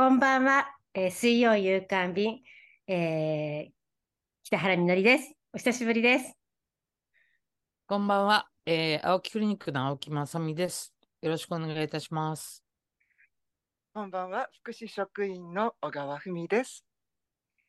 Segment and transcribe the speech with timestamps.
[0.00, 0.66] こんばんは。
[0.94, 2.40] えー水曜夕刊便、
[2.86, 3.70] えー
[4.44, 5.34] 北原みのりです。
[5.52, 6.38] お久しぶりです。
[7.86, 10.94] こんばんは、えー青木クリニックの青木正美です。
[11.20, 12.64] よろしくお願いいたします。
[13.92, 16.82] こんばんは、福祉職員の小川文です。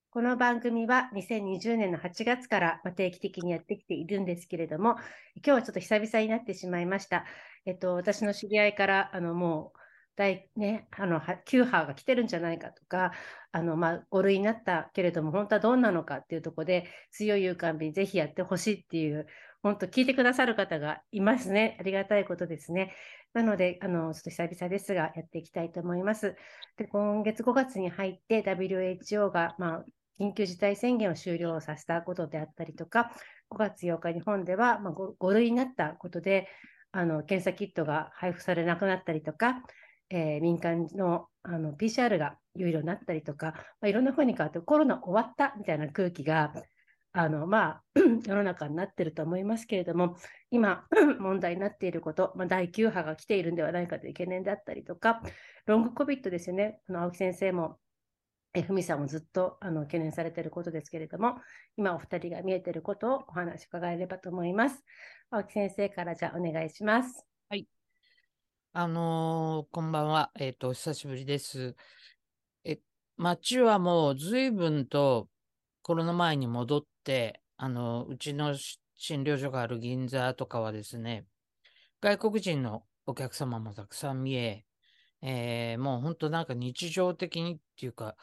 [0.10, 4.96] この番組は2020年の8月からまあ定期的にやってきているんですけれども、
[5.36, 7.26] 今日はちょっと久々になってしまいました。
[7.66, 9.81] えっと、私の知り合いから、あの、もう、
[10.16, 13.12] 第ね、あの、9波が来てるんじゃないかとか、
[13.52, 19.28] あの、まあ、5類になったけれども、本当はどうなのかっていうところで、強い夕刊便ぜひやってほしいっていう、
[19.64, 21.78] 本当聞いてくださる方がいますね。
[21.80, 22.94] ありがたいことですね。
[23.34, 26.36] なので、あの、ちょっと久々ですが、やっていきたいと思います。
[26.78, 29.86] で、今月5月に入って WHO が、まあ、
[30.20, 33.12] 緊急事態宣言を終了させたことであったりとか、
[33.50, 36.48] 5月8日、日本では、まあ、5, 類になったことで、
[36.94, 39.64] あの検査キットが配布されなくなったりとか、
[40.12, 46.54] えー民間のあの PCR が有料になったりとか、まあ、いろんなふうに変わって、コロナ終わったみたいな空気が、
[47.14, 47.84] あのまあ、
[48.24, 50.18] 世の中になってると思いますけれども、
[50.52, 50.86] 今、
[51.20, 55.24] 問題になっていること、まあ、第9波が来ているんではないかという懸念であったりとか、
[55.66, 57.80] ロングコビットですよね、あの青木先生も
[58.54, 61.36] えふみさんもずっとあの懸念されていることですけれども、
[61.78, 64.84] 今お二人が見えていることをお話伺えればと思います。
[65.30, 67.31] 青木先生からじゃあお願いします。
[68.74, 70.32] あのーこんばんは。
[70.40, 71.76] えっ、と、お久しぶりです。
[72.64, 72.80] え、
[73.18, 75.28] 街はもう随分と
[75.82, 78.56] コロナ前に戻って、あの、うちの
[78.96, 81.26] 診療所がある銀座とかはですね、
[82.00, 84.64] 外国人のお客様もたくさん見え、
[85.22, 88.16] えーもう本当なんか日常的にっていうか、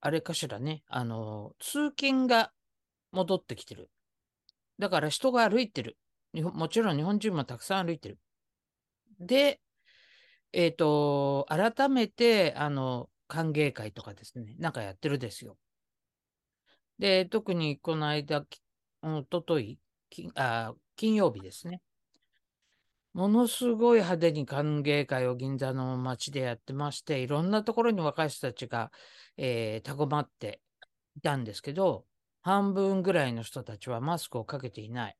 [0.00, 2.52] あれかしらね、あの、通勤が
[3.10, 3.90] 戻ってきてる。
[4.78, 5.98] だから人が歩いてる。
[6.34, 8.20] もちろん日本人もたくさん歩いてる。
[9.18, 9.60] で、
[10.52, 15.58] えっと、改めて、あの、歓迎会とかですね、なんかやってるですよ。
[16.98, 18.46] で、特にこの間、
[19.02, 19.78] おととい、
[20.34, 21.82] あ、金曜日ですね。
[23.12, 28.92] ものすごい派手に歓迎会を銀座の街でやってまして、いろんなところに若い人たちが、
[29.36, 30.60] えー、たごまって
[31.16, 32.06] いたんですけど、
[32.42, 35.16] 半分ぐらいの人たちはマスクをかけていない。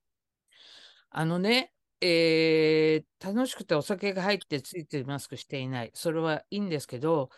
[1.11, 5.91] あのね、えー楽しくてお酒が入ってついてマスクしていない。
[5.95, 7.31] それはいいんですけど、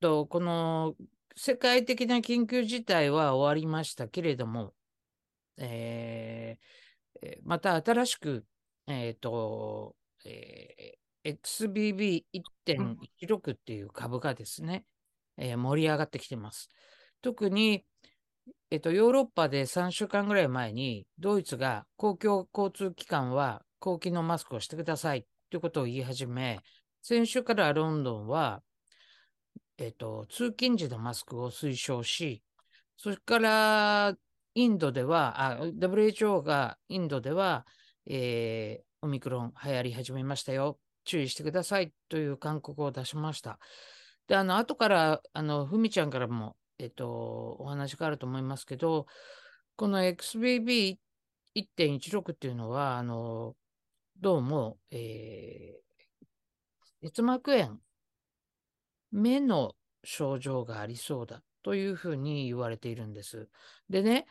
[0.00, 0.94] とこの
[1.36, 4.74] 世界的な緊急事態は終わりましたけれども、
[5.58, 8.44] えーえーまた新しく、
[8.86, 14.84] えっと、えー XBB1.16 っていう株がですね、
[15.36, 16.68] えー盛り上がってきてます。
[17.22, 17.84] 特に、
[18.70, 26.60] えっと、ヨーロッパで3週間ぐらい前に、ドイツが公共交通機関は高機能マスクをしてくださいということを言い始め、
[27.02, 28.62] 先週からロンドンは、
[29.78, 32.42] えっと、通勤時のマスクを推奨し、
[32.96, 34.14] それから
[34.54, 37.66] インドでは、WHO がインドでは、
[38.06, 40.78] えーオミクロン流行り始めましたよ。
[41.04, 43.60] 注意してくださいという勧告を出しました。
[44.26, 49.06] で、あの、後から、あの、ふみちゃんからも、えっと、お話があると思いますけど、
[49.76, 53.54] この XBB1.16 っていうのは、あの、
[54.18, 56.26] どうも、えー、
[57.02, 57.78] 結膜炎、
[59.12, 63.48] 目の症状がありそうだというふうに言われているんです。
[63.90, 64.26] でね、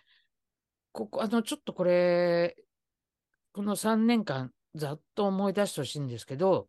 [0.92, 2.56] ここ、あの、ちょっとこれ、
[3.54, 6.68] この3年間、ざっと思い出してほしいんですけど、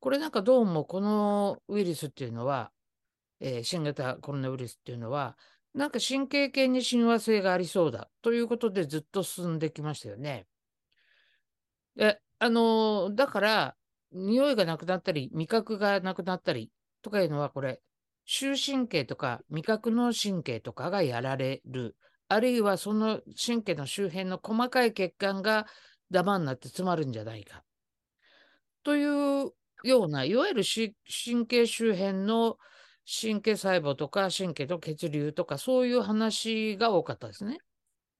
[0.00, 2.72] これなんかどうもこのウイルスっていうのは、
[3.40, 5.36] えー新型コロナウイルスっていうのは、
[5.74, 10.46] なんか神経系に親和性がありそうだということでずっと進んできましたよね。
[11.98, 13.76] え、あのだから、
[14.12, 16.70] 匂いがなくなったり、味覚がなくなったり
[17.02, 17.80] とかいうのは、これ、
[18.26, 21.96] 嗅神経とか味覚の神経とかがやられる。
[22.28, 25.66] あるいはその神経の周辺の細かい血管が
[26.10, 27.62] ダマになって詰まるんじゃないか。
[28.84, 29.52] という
[29.84, 32.56] ような、いわゆる神経周辺の
[33.04, 37.58] 神経細胞とか神経と血流とかそういう話が多かったですね。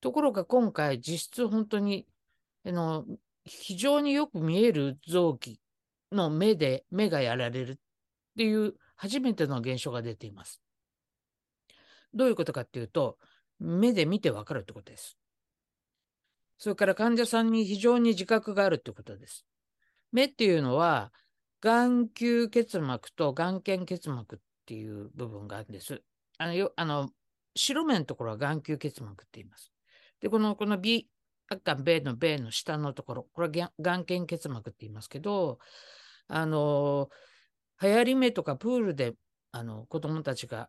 [0.01, 2.07] ところが今回実質本当に
[2.67, 3.05] あの
[3.45, 5.61] 非常によく見える臓器
[6.13, 7.77] の目で目がやられるっ
[8.37, 10.61] ていう初めての現象が出ています。
[12.13, 13.19] どういうことかっていうと
[13.59, 15.17] 目で見てわかるってことです。
[16.59, 19.47] それから患者さんに非常に自覚があるってことです。
[20.13, 21.13] 目っていうのは
[21.61, 26.03] 眼球結膜と眼瞼結膜っていう部分があるんです。
[26.39, 27.11] あのよあの
[27.55, 29.73] 白目のところは眼球結膜って言います。
[30.21, 31.09] で、このこの B、
[31.51, 35.59] 赤米の米の下のところ、これは眼瞼結膜って言いますけど、
[36.29, 37.11] あの、
[37.83, 39.15] 流行り目とかプールで
[39.51, 40.69] あの子供たちが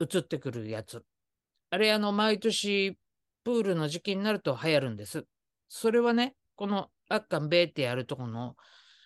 [0.00, 1.04] 移ってくるやつ。
[1.70, 2.96] あれ、あの、毎年、
[3.44, 5.26] プールの時期になると流行るんです。
[5.68, 8.56] それはね、このアッカンベーってやるとこの、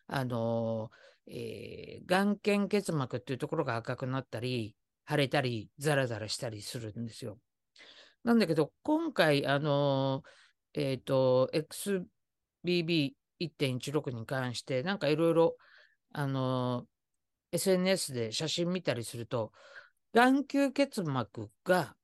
[0.07, 0.91] あの
[1.27, 4.77] えー、眼瞼結膜っていうところが赤くなったり、
[5.09, 7.39] 腫れたり、ザラザラしたりするんですよ。
[8.23, 10.23] なんだけど、今回、あの
[10.75, 11.50] えっ、ー、と、
[12.64, 15.56] XBB1.16 に関して、なんかいろいろ、
[16.12, 16.88] あの
[17.52, 19.52] SNS で写真見たりすると、
[20.12, 21.94] 眼球結膜が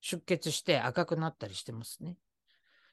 [0.00, 2.16] 出血して赤くなったりしてますね。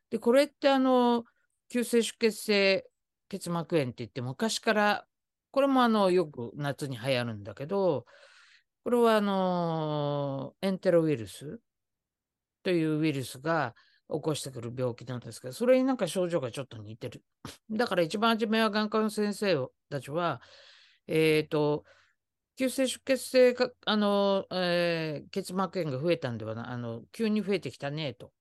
[0.09, 1.23] で、これってあの、
[1.69, 2.85] 急性出血性
[3.29, 5.05] 結膜炎って言って昔から
[5.51, 8.05] これもあのよく夏に流行るんだけど、
[8.83, 11.59] これはあのエンテロウイルス
[12.63, 13.75] というウイルスが
[14.11, 17.23] 起こしてくる病気なんですけど、それになんか症状がちょっと似てる。
[17.71, 20.41] だから一番初めは眼科の先生たちは、
[21.07, 21.85] えっ、ー、と、
[22.57, 28.33] 急性出血性か、あの、えー、結膜炎が増えたんではな、あの、急に増えてきたねと。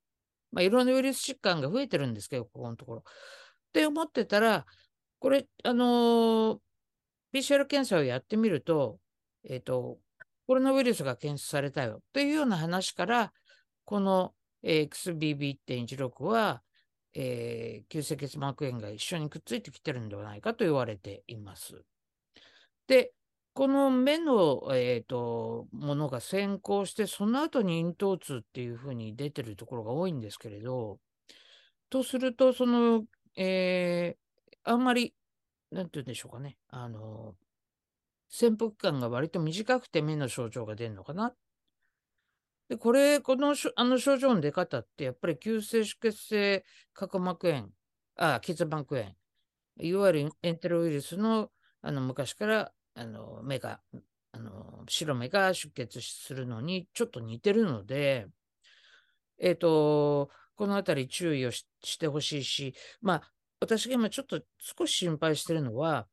[0.50, 3.04] まあ、いろんなウイルス疾患が増えてるんですけど、ここのところ。
[3.06, 4.66] って思ってたら、
[5.20, 6.58] これ、あのー、
[7.32, 8.98] PCR 検査をやってみると、
[9.44, 9.98] えっ、ー、と、
[10.48, 13.32] コロナウイルスが検出されたよというような話から、
[13.84, 14.34] この
[14.64, 16.62] XBB.1.16 は、
[17.14, 21.84] えー、急性結膜炎が一緒にくっついてきてるんではないかと言われています。
[22.86, 23.12] で、
[23.52, 30.98] この目の、えーと、ものが先行して、その後に咽頭痛っていうふうに出てるところが多いんですけれど、
[31.88, 33.04] とすると、その、
[33.36, 35.14] えー、あんまり
[35.70, 36.56] なんて言うんでしょうかね。
[36.68, 37.34] あの、
[38.28, 41.34] 潜伏期間が割と短くて目の症状が出るのかな。
[42.70, 46.64] で、これ、このあの症状の出方って、やっぱり急性出血性
[46.94, 47.68] 角膜炎、
[48.14, 49.10] あ、結膜炎、
[49.80, 51.50] いわゆるエンテロウイルスの、
[51.82, 53.80] あの、昔から、あの、目が、
[54.30, 58.28] あの、白目が出血するのにちょっと似てるので、
[59.40, 61.66] えっ、ー、と、このあたり注意をし
[61.98, 66.06] てほしいし、まあ、私が今ちょっと少し心配してるのは、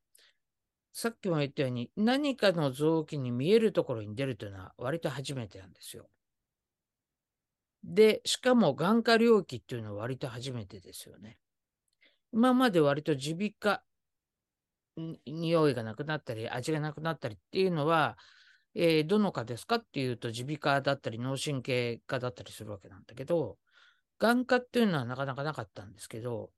[0.91, 6.09] さっきも言ったように何かの臓器に見えるところに出るというのは割と初めてなんですよ。
[7.83, 11.37] で、しかも眼科領域っていうのは割と初めてですよね。
[12.33, 13.83] 今まで割と耳鼻科、
[15.25, 18.17] 匂いがなくなったり、味がなくなったりっていうのは、
[18.75, 23.57] えー、どの科ですかっていうと、耳鼻科だったり、脳神経科だったりするわけなんだけど、
[24.19, 26.51] 眼科っていうのはなかなかなかったんですけど、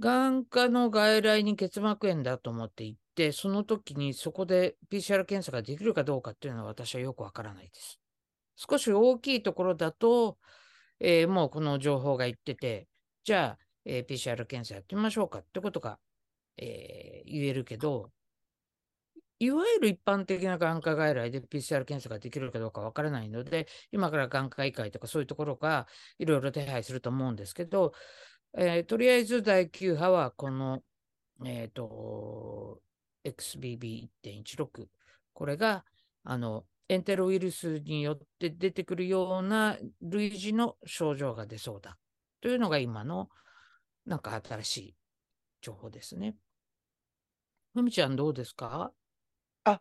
[0.00, 8.00] 眼科の外来に結膜炎だと思って行って、その時にそこで PCR 検査ができるかどうかっていうのは私はよくわからないです。
[8.56, 10.38] 少し大きいところだと、
[11.00, 12.88] えー、もうこの情報が言ってて、
[13.24, 15.98] じゃあ、えー、PCR 検査やってみましょうかってことが、
[16.56, 18.10] えー、言えるけど、
[19.40, 25.86] いわゆる一般的な眼科外来で PCR 検査ができるかどうかわからないので、今から眼科医会とかそういうところが
[26.18, 27.92] いろいろ手配すると思うんですけど、
[28.56, 30.82] えー、とりあえず第9波はこの、
[31.44, 32.80] えっ、ー、と、
[33.24, 34.86] XBB1.16。
[35.32, 35.84] これが、
[36.22, 41.98] あの、エンテロウイルスによって出てくるような類似の症状が出そうだ。
[42.40, 43.30] というのが今の、
[44.04, 44.96] なんか新しい
[45.62, 46.36] 情報ですね。
[47.72, 48.92] ふみちゃんどうですか？
[49.64, 49.80] あ、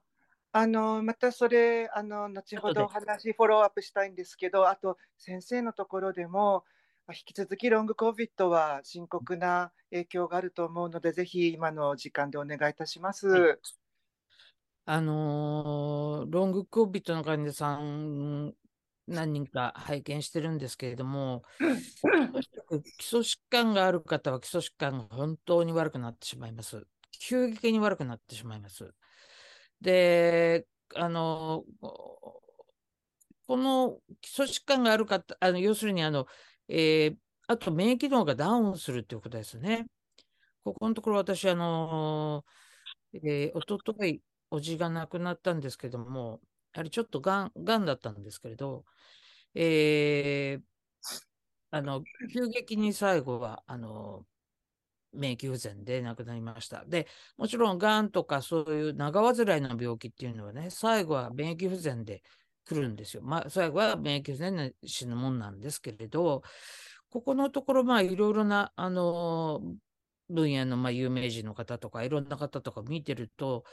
[0.53, 6.63] あの、またそれ、あの、後ほどお話フォローアップしたいんですけど、あと先生のところでも、
[7.09, 13.27] 引き続きロングコビットは深刻な影響があると思うので、ぜひ今の時間でお願いいたします。
[13.27, 13.59] はい、
[14.85, 18.53] あのー、ロングコビットの患者さん、
[19.07, 21.43] 何人か拝見してるんですけれども、
[22.97, 26.85] 基礎疾患がある方は基礎疾患が本当に悪くなってしまいます。
[27.19, 28.93] 急激に悪くなってしまいます。
[29.81, 36.25] で、あのこの基礎疾患がある方、あの要するにあの
[36.69, 37.15] えー、
[37.47, 39.85] あと免疫機能がダウンするということですね。
[40.63, 44.21] ここのところ私、あのー、えー、おととい、
[44.53, 46.39] おじが亡くなったんですけども、
[46.73, 48.85] やはりちょっとがん、がんだったんですけれど、
[49.55, 50.63] えー、
[51.71, 54.27] あの、急激に最後は、あの、
[55.11, 56.85] 免疫不全で亡くなりました。
[56.85, 62.21] で、もちろん、がんとかそういう長患いの病気っていうのはね、最後は免疫不全で
[62.63, 63.23] 来るんですよ。
[63.23, 66.43] まあ、最後は免疫不全で死ぬもんなんですけれど、
[67.09, 69.61] ここのところ、まあ、いろいろな、あの、
[70.29, 73.63] 分野の、まあ、有名人の方とか、いろんな方とか見てると、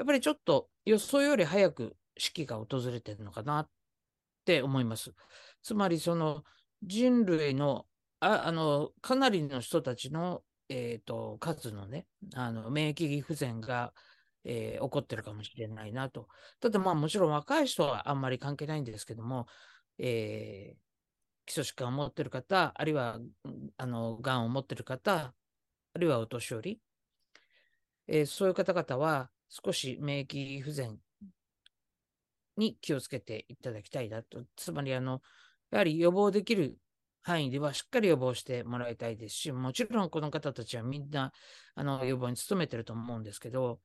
[0.00, 3.68] やっぱりちょっと予想より早く死期が訪れてるのかなっ
[4.46, 5.12] て思います。
[5.62, 6.42] つまり、その
[6.82, 7.84] 人類の、
[8.18, 13.92] ああの、かなりの人たちの、え、ー、と、数のね、あの、免疫不全が、
[14.44, 16.28] えー起こってるかもしれないなと。
[16.60, 19.48] ただまあもちろん若い人はあんまり関係ないんですけども、
[19.98, 20.80] えー
[21.44, 23.18] 基礎疾患を持ってる方、あるいは、
[23.76, 25.34] あの、がんを持ってる方、
[25.92, 26.80] あるいはお年寄り、
[28.08, 30.98] えーそういう方々は少し免疫不全
[32.56, 34.44] に気をつけていただきたいなと。
[34.56, 35.20] つまり、あの、
[35.70, 36.78] やはり予防できる
[37.22, 41.32] 範囲ではしっかり予防してもらいたいですし、もちろんこの方たちはみんな
[41.74, 43.80] あの予防に努めてると思うんですけど、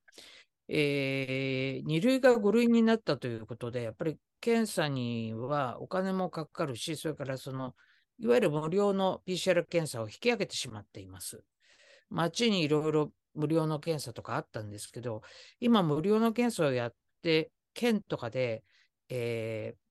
[0.67, 7.75] え2類が5類になったということで、やっぱり検査にはお金もかかるし、それからその、
[8.19, 11.43] いわゆる無料の PCR 検査を引き上げてしまっています。
[12.09, 15.21] 街にいろいろ無料の検査とかあったんですけど、
[15.59, 18.63] 今無料の検査をやって、県とかで、
[19.09, 19.85] えー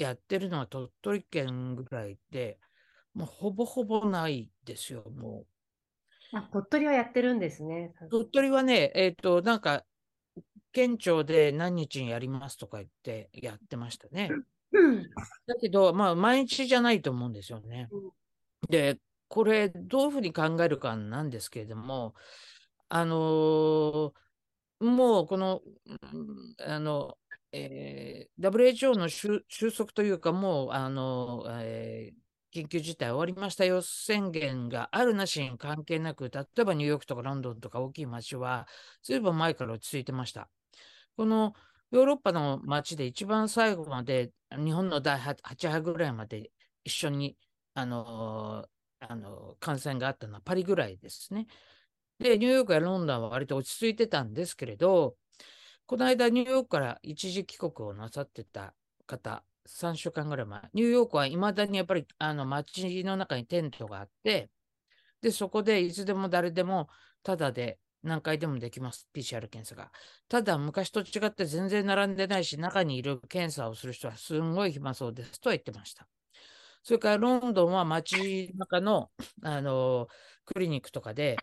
[0.00, 2.58] やってるのは鳥取県ぐらいで、
[3.12, 5.44] もうほぼほぼないですよ、も
[6.32, 7.92] あ、鳥取はやってるんですね。
[8.06, 8.08] う。
[8.08, 9.84] 鳥取はね、えっ、と、なんか、
[10.72, 14.30] 県庁で何日にやりますとか言ってやってましたね。
[14.72, 15.10] うん。
[15.46, 17.88] だけど、まあ、毎日じゃないと思うんですよね。
[18.70, 22.14] で、これ、どういうふうに考えるかなんですけれども、
[22.90, 24.14] あのー
[24.80, 25.62] もうこの、
[26.58, 27.18] あの、
[27.52, 29.44] えー WHO の収
[29.76, 32.20] 束というか、もう、あの、えー
[32.52, 38.66] 緊急事態終わりましたよ宣言があるなしに関係なく、例えばニューヨークとかロンドンとか大きい街は、
[39.04, 40.50] ずいぶん前から落ち着いてました。
[41.16, 41.54] この
[41.92, 46.50] ヨーロッパの街で一番最後まで、日本の第8波ぐらいまで
[46.84, 47.36] 一緒に、
[47.74, 48.66] あの
[49.00, 51.46] あの感染があったのはパリぐらいですね。
[52.20, 55.16] で、ニューヨークやロンドンは割と落ち着いてたんですけれど、
[55.86, 58.74] この間ニューヨークから一時帰国をなさってた
[59.06, 64.50] 方、3週間ぐらい前、ニューヨークはいまだにやっぱりあの街の中にテントがあって、
[65.22, 66.88] で、そこでいつでも誰でも
[67.22, 69.90] タダで何回でもできます、PCR 検査が。
[70.28, 76.06] ただ、昔と違って全然並んでないし、中にいる検査をする人はすんごい暇そうですとは言ってました。
[76.82, 79.10] それからロンドンは街中の、
[79.42, 80.08] あの
[80.46, 81.36] クリニックとかで、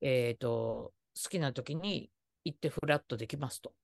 [0.00, 2.10] えーと、好きな時に
[2.44, 3.74] 行ってフラットできますと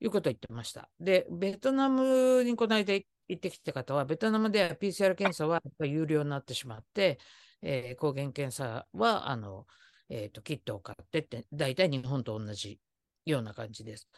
[0.00, 0.90] いうことを言ってました。
[1.00, 7.18] で、ベトナムにこの間行ってきた方は、ベトナムでは PCR 検査はやっぱ有料になってしまって、
[7.62, 9.66] えー抗原検査はあの、
[10.08, 12.80] えーとキットを買ってって、大体日本と同じ
[13.24, 14.08] ような感じです。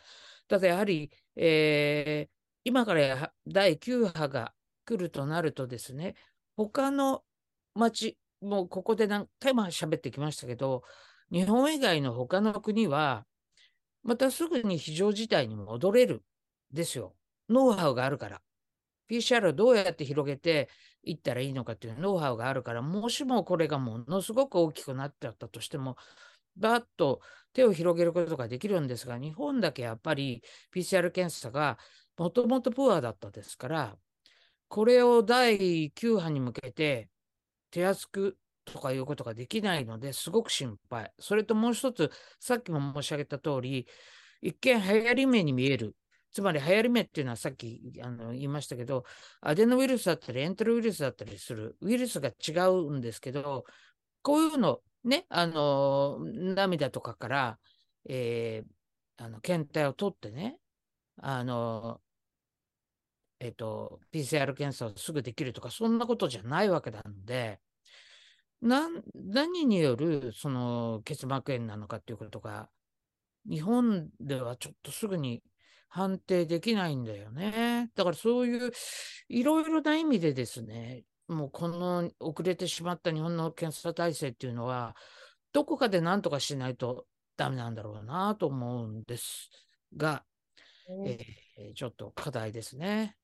[0.48, 4.52] ただやはり、えー今から第9波が
[4.84, 6.16] 来るとなるとですね、
[6.56, 7.24] 他の
[7.74, 10.82] 町、もうここで何回も喋ってきましたけど、
[11.30, 13.26] 日本以外の他の国は、
[14.02, 16.22] またすぐに非常事態に戻れる
[16.72, 17.16] ですよ。
[17.48, 18.42] ノウハウがあるから。
[19.08, 20.68] PCR をどうやって広げて
[21.02, 25.96] いったらいいのかっていうノウハウがあるから、もしもこれがものすごく大きくなっちゃったとしても、
[26.56, 27.20] バッと
[27.52, 30.42] 手を広げることができるんですが、日本だけやっぱり
[30.74, 31.78] PCR 検査が
[32.16, 33.96] もともとプアだったですから、
[34.68, 37.08] これを第9波に向けて
[37.70, 41.12] 手厚くとかいうことができないのですごく心配。
[41.18, 43.86] それともう一つ、さっきも申し上げた通り、
[44.42, 45.96] 一見流行り目に見える。
[46.32, 49.04] つまり流行り目っていうのはさっきあの言いましたけど、
[49.40, 53.64] アデノウイルスだったりエンテロウイルスだったりするウイルスが違うんですけど、
[54.22, 57.58] こういうの、ね、あの涙とかから、
[58.08, 58.76] えー
[59.18, 60.58] あの検体を取ってね、
[61.16, 62.00] あの
[63.38, 67.60] えっと、PCR 検査をすぐできるとか、そんなことじゃないわけなので、
[68.60, 72.70] 何によるその結膜炎なのかっていうことが、
[73.48, 75.42] 日本ではちょっとすぐに
[75.88, 77.90] 判定できないんだよね。
[77.94, 78.72] だからそういう
[79.28, 84.96] いろいろな意味でですね、もうこの遅れてしまった日本の検査体制っていうのは、
[85.52, 89.50] どこかで何とかしないとダメなんだろうなと思うんです
[89.96, 90.24] が、
[91.04, 93.16] えーちょっと課題ですね。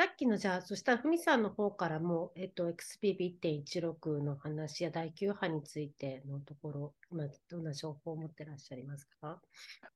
[0.00, 9.42] さっきのじゃあ、そしたらふみさんの方からも、えっと、XBB.1.16 の話や第9波についてのところ、今どんな情報を持ってらっしゃいますか？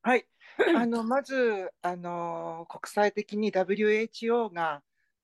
[0.03, 0.27] はい、
[0.77, 4.83] あのまずあの国際的に WHO が、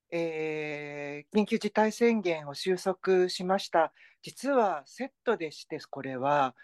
[0.09, 3.93] えー緊急事態宣言を収束しました。
[4.23, 6.55] 実はセットでして、これは。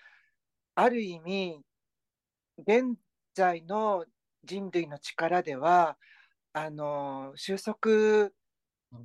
[0.73, 1.61] ある意味、
[2.57, 2.95] 現
[3.35, 4.05] 在の
[4.43, 5.99] 人類の力では、
[6.57, 8.31] あの収束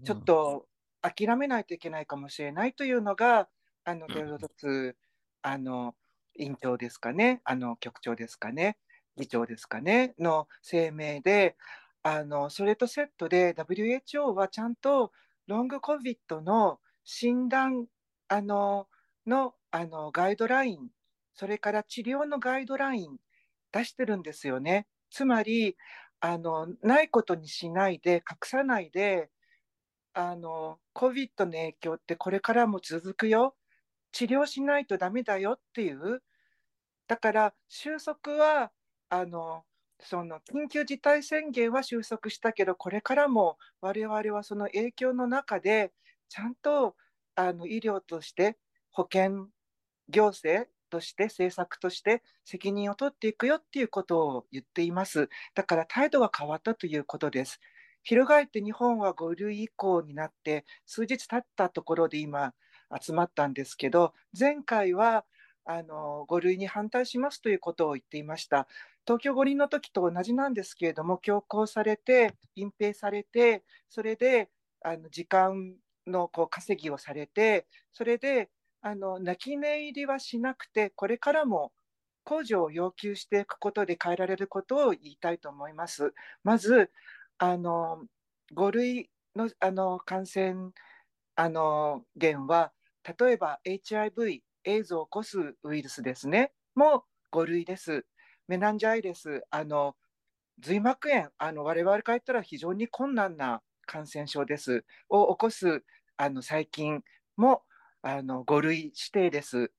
[0.05, 0.67] ちょっと
[1.03, 3.49] 諦めないといけないかもしれないというのが、
[3.85, 4.15] あの、うん。
[4.15, 4.97] テオドロス、
[5.43, 5.95] あの、
[6.39, 8.79] 委員長ですかね、あの、局長ですかね、
[9.17, 11.57] 議長ですかね、の声明で、
[12.03, 15.13] あの、それとセットで WHO はちゃんと
[15.47, 17.87] ロングコビットの診断、
[18.29, 18.89] あの、
[19.27, 20.89] の、あの、ガイドライン、
[21.35, 23.19] それから治療のガイドライン
[23.73, 24.87] 出してるんですよね。
[25.11, 25.77] つまり
[26.25, 29.29] あのないことにしないで隠さないで
[30.15, 33.57] あの COVID の影響ってこれからも続くよ。
[34.13, 36.23] 治療しないとダメだよっていう。
[37.09, 38.71] だから収束は
[39.09, 39.65] あの
[39.99, 45.93] その緊急事態宣言は収束したけどこれからも我々はその影響の中で
[46.29, 46.95] ちゃんと
[47.35, 48.57] あの医療として
[48.93, 49.49] 保険
[50.09, 55.31] 行政として政策として責任を取っていくよっていうことを言っています。
[55.55, 57.61] だから態度が変わったということです。
[58.03, 62.53] 翻って日本は5類以降になって数日経ったところで今
[63.01, 65.25] 集まったんですけど前回は
[65.65, 68.69] あの5類に反対しますということを言っていました。
[69.07, 74.51] 東京五輪の時と同じなんですけれども強行されて隠蔽されてそれで
[74.83, 75.75] あの時間
[76.07, 78.51] のこう稼ぎをされてそれで
[78.83, 81.73] あの泣き寝入りはしなくてこれからも
[82.25, 86.13] 控除を要求していくことで変えられることを言いたいと思います。
[86.45, 86.91] まず
[87.39, 88.05] あの
[88.55, 90.73] 5類のあの感染
[91.37, 92.73] あの源は
[93.19, 98.05] 例えば HIV、エイズを起こすウイルスですねも5類です。
[98.49, 99.97] メナンジャイレスあの
[100.59, 105.83] 髄膜炎あの我々から言ったら非常に困難な感染症ですを起こす
[106.17, 107.03] あの細菌
[107.37, 107.63] も
[108.03, 109.73] あの5類指定です。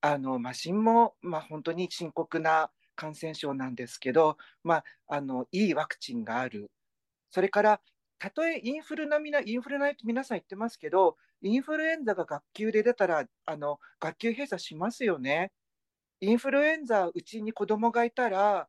[0.00, 6.70] あの麻疹も、まあ、本当に深刻な感染症なんですけど、まあ、あのいいワクチンがある。
[7.30, 7.80] それから
[8.18, 15.52] たとえインフル並みなインフル並みって皆さん言ってますけど、インフルエンザが学級で出たらあの学級閉鎖しますよね。
[16.20, 18.68] インフルエンザうちに子供がいたら、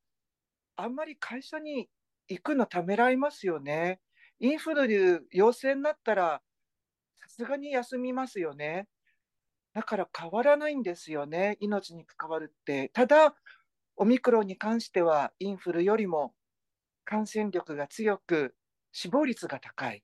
[0.75, 1.89] あんまり会社に
[2.27, 4.01] 行くのためらいますよね。
[4.39, 6.41] インフルで陽性になったら、
[7.15, 8.87] さすがに休みますよね。
[9.77, 12.89] だから変わらないんですよね、命に関わるって。
[12.95, 13.35] ただ、
[13.95, 16.33] オミクロンに関しては、インフルよりも
[17.05, 18.55] 感染力が強く、
[18.91, 20.03] 死亡率が高い。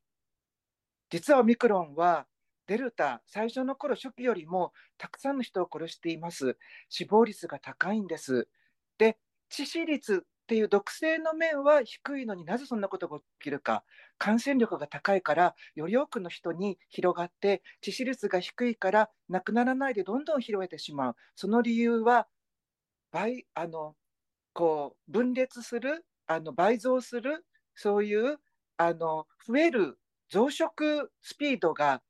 [1.10, 2.28] 実はオミクロンは、
[2.68, 6.56] デルタ、最初の頃初期よりもたくさんの人を殺しています。
[6.88, 8.48] 死亡率が高いんです。
[9.00, 9.18] で、
[9.52, 13.84] 致死率っていう毒性の面は低いのになぜそんなことが起きるか
[14.20, 22.28] 感染力が高いからより多くの人に広がって致死率が低いからなくならないでどんどん広げてしまうその理由は
[23.12, 23.96] 倍あの
[24.54, 28.38] こう分裂するあの倍増するそういう
[28.78, 29.98] あの増える
[30.30, 32.04] 増殖スピードが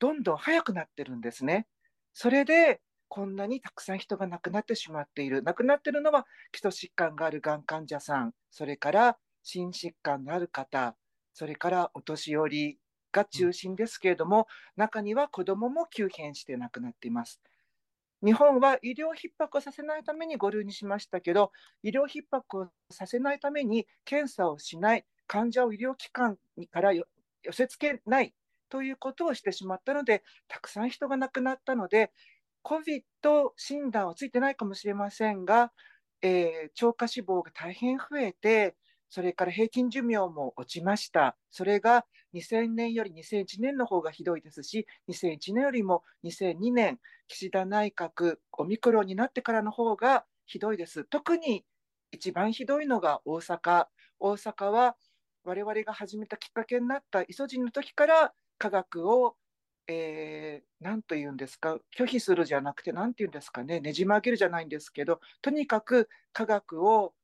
[0.00, 1.66] どんどん速くなってるんですね。
[2.12, 5.42] それでこんなにたくさん人が亡くなってしまっている。
[5.42, 10.96] 亡くなっているのは基礎疾患があるがん患者さん、それから心疾患のある方、
[11.32, 12.78] それからお年寄り
[13.12, 17.40] が中心ですけれども、中には子どもも急変して亡くなっています。
[18.24, 26.38] 日本は医療逼迫をさせないために5類にしましたけど、医療逼迫をさせないために検査をしない、患者を医療機関
[26.70, 27.04] から寄
[27.52, 28.34] せ付けない
[28.68, 32.10] ということをしてしまったので、たくさん人が亡くなったので、
[32.66, 33.02] COVID
[33.56, 35.70] 診断はついてないかもしれませんが、
[36.20, 38.74] えー、超過死亡が大変増えて、
[39.08, 41.36] それから平均寿命も落ちました。
[41.52, 46.98] それが2000年より2001年の方がひどいですし、2001年よりも2002年、
[47.28, 51.04] 岸田内閣、オミクロンになってからの方がひどいです。
[51.04, 51.64] 特に
[52.10, 53.86] 一番ひどいのが大阪。
[54.18, 54.96] 大阪は
[55.44, 59.36] 我々が始めたきっかけになったイソジンの時から科学を
[59.88, 67.14] えー、なんと言うんですか、拒否するじゃなくて、なんて言うんですかね、ねじ曲げるじゃないんですけど、とにかく科学を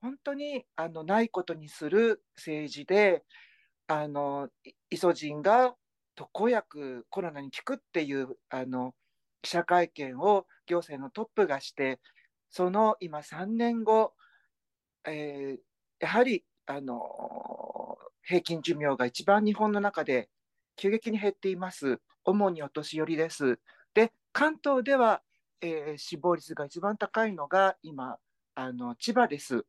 [0.00, 3.24] 本当にあのないことにする政治で、
[3.88, 4.48] あの
[4.90, 5.74] イソジンが
[6.14, 8.94] 特効薬、コロナに効くっていうあの
[9.42, 12.00] 記者会見を行政のトップがして、
[12.50, 14.14] その今3年後、
[15.06, 15.60] えー、
[16.00, 20.28] やはりあの平均寿命が一番日本の中で
[20.76, 22.00] 急激に減っています。
[22.24, 23.58] 主にお年寄りです。
[23.94, 25.22] で、関東では、
[25.60, 28.18] えー、死亡率が一番高いのが今、
[28.54, 29.64] あの千葉です。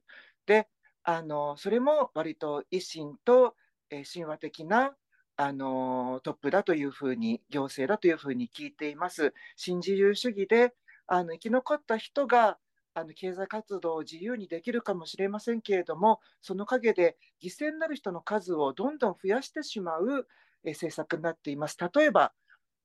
[0.46, 0.68] で、
[1.04, 3.56] あのそれも割と維新と、
[3.90, 4.96] えー、神話的な
[5.38, 9.34] あのトップだというふうに、行政だというふうに聞いています。
[9.56, 10.74] 新自由主義で
[11.06, 12.58] あの生き残った人が
[12.96, 20.28] あの経済活動を自由にできるかもしれませんけれども、その陰で犠牲になる人の数をどんどん増やしてしまう
[20.72, 21.78] 政策になっています。
[21.94, 22.34] 例えば、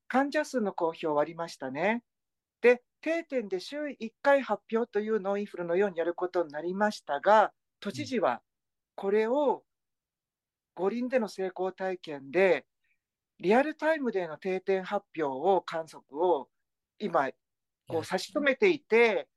[0.09, 2.03] 患者数の公表ありましたね。
[2.61, 8.43] で、定点で週1回発表というのをインフルのようにやることになりましたが、都知事は
[8.95, 9.65] これを
[10.75, 12.67] 五輪での成功体験で、
[13.41, 16.49] リアルタイムでの定点発表を、観測を
[16.99, 17.31] 今、
[17.89, 19.29] こう差し止めていて、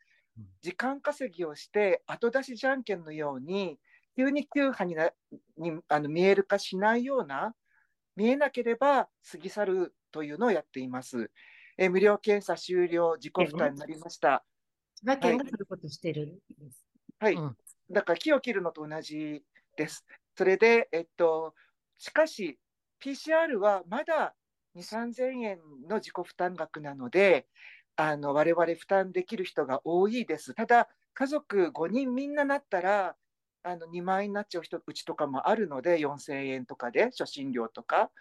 [0.61, 3.79] 時間稼ぎをして後出しじゃんけんのように
[4.17, 5.11] 急に急波にな
[5.57, 7.55] にあの見える化しないような
[8.15, 11.31] 見えなければ過ぎ去るというのをやっています。
[11.77, 14.45] え無料検査終了自己負担になりました。
[14.95, 16.85] 千葉県がそういうことしてるんです。
[17.19, 19.43] はい、はい、だから木を切るのと同じ
[19.75, 20.05] です。
[20.37, 21.53] それで、えっと、
[21.97, 22.57] しかし
[23.03, 24.35] PCR はまだ
[24.75, 27.47] 2、3000円の自己負担額なので、
[27.95, 30.53] あの我々負担できる人が多いです。
[30.53, 33.15] ただ、家族5人みんななったら、
[33.65, 38.11] あの2万円になっちゃう人うちとかもあるので、4000円とかで、初診料とか、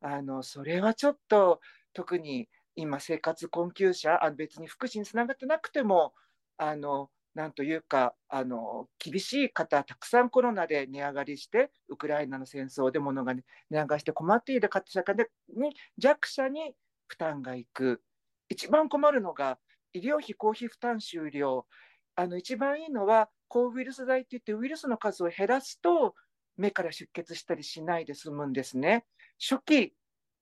[0.00, 1.60] あのそれはちょっと
[1.92, 6.14] 特に今、生活困窮者、あ別に福祉につながってなくても、
[6.56, 15.16] あのなんというかあの厳しい方、たくさんコロナで値上がりして、ウクライナの戦争で物が、ね、値上がりして困っている方社会
[15.56, 16.74] に弱者に
[17.08, 18.02] 負担がいく。
[18.48, 19.58] 一番困るのが
[19.92, 21.66] 医療費公費負担終了。
[22.14, 26.14] あの一番いいのは抗ウイルス剤っていってウイルスの数を減らすと
[26.56, 29.04] 目から出血したりしないで済むんですね。
[29.38, 29.92] 初期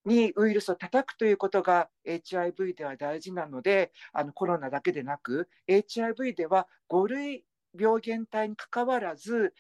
[0.05, 7.45] にウイルスを叩くということが HIV では大事なのであのコロナだけでなく HIV では5類
[7.77, 9.55] 病原体にかかわらず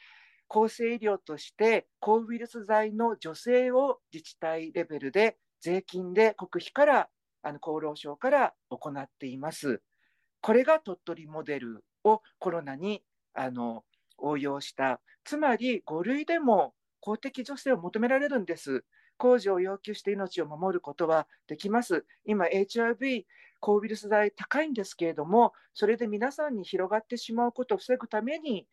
[0.49, 7.09] 厚生医療として抗ウイルス剤の助成を自治体レベルで税金で国費から
[7.43, 9.83] あの厚労省から行っています。
[10.41, 13.03] これが鳥取モデルをコロナに
[13.35, 13.85] あの
[14.19, 18.85] 応用した、つまり5類でも公的助成を求められるんです。
[19.17, 22.07] 工事を要求して命を守ることはできます。
[22.25, 23.27] 今、HIV、
[23.61, 28.67] 抗ウイルス剤高いんですけれども、それで皆さんに広がってしまうことを防ぐために、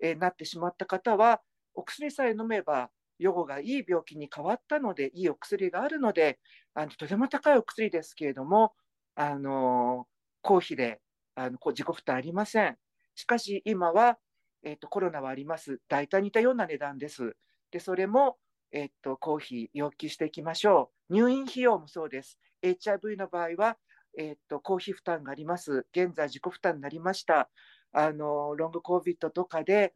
[0.00, 1.40] えー、なってしまった方は、
[1.74, 6.38] お薬さえ飲めば予後がいい病気に変わったので、いいお薬があるので、
[6.74, 8.74] あのとても高いお薬ですけれども、
[9.14, 10.06] あの
[10.42, 11.00] 公費で
[11.34, 12.76] あの自己負担ありません。
[13.14, 14.18] しかし今は、
[14.64, 15.80] えーと、コロナはあります。
[15.88, 17.36] 大体似たような値段です。
[17.70, 18.36] でそれも、
[18.72, 21.14] えーと、公費要求していきましょう。
[21.14, 22.38] 入院費用もそうです。
[22.62, 23.76] HIV の場合は、
[24.18, 25.86] えーと、公費負担があります。
[25.92, 27.50] 現在自己負担になりました。
[27.92, 29.94] あのロングコービットとかで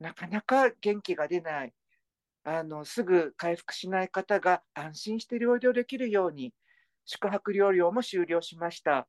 [0.00, 1.74] なかなか元気が出ない。
[2.44, 6.52] あのすぐ回復しない方が安心して療養できるように、
[7.06, 9.08] 宿泊療養も終了しました。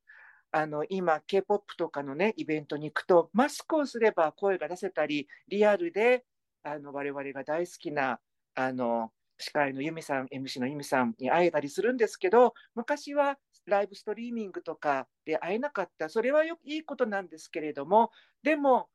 [0.57, 6.23] あの今、K-POP とかの、ね、イベントに行くと、マスクをすれば声が出せたり、リアルで
[6.63, 8.21] あの我々が大好きな
[8.55, 18.87] あの司会のユミさん、MC のユミさんに会えたりするんですけど、昔はライブストリーミングとかで会えなかった、それはよいいことなんですけれども、でも、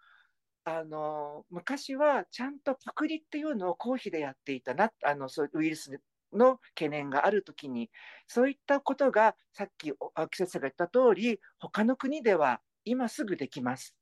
[0.64, 6.00] あの昔はちゃんとパクリっていうのを公費でやっていたなあのそうウイルス
[6.32, 7.90] の懸念があるときに
[8.26, 13.94] そういったことがさっき青木先生が言った通り他の国では今すぐできます。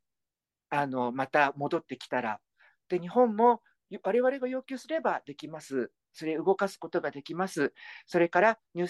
[0.71, 2.41] あのまた戻ってきたら。
[2.89, 3.63] で日本も
[4.03, 5.91] 我々が要求すればできます。
[6.13, 7.73] それ動かすことができます。
[8.07, 8.87] それから入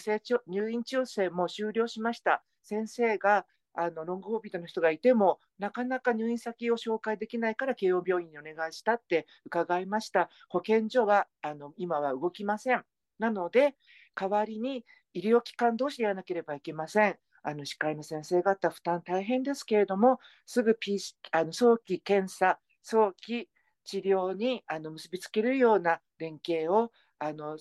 [0.47, 2.43] 入院調整も終了しました。
[2.63, 10.31] 先生があのロングコビットの人がいても、なかなか入院先を紹介できないから慶応病院にお願いしたって伺いました。
[10.49, 12.85] 保健所はあの今は動きません。
[13.19, 13.75] なので、
[14.15, 17.19] 代わりに医療機関同士でやらなければいけません。
[17.43, 20.99] あの歯科医の先生方、負担大変ですけれども、すぐ、P、
[21.33, 23.49] あの早期検査、早期
[23.85, 27.57] 治療にあの結びつけるような連携をあの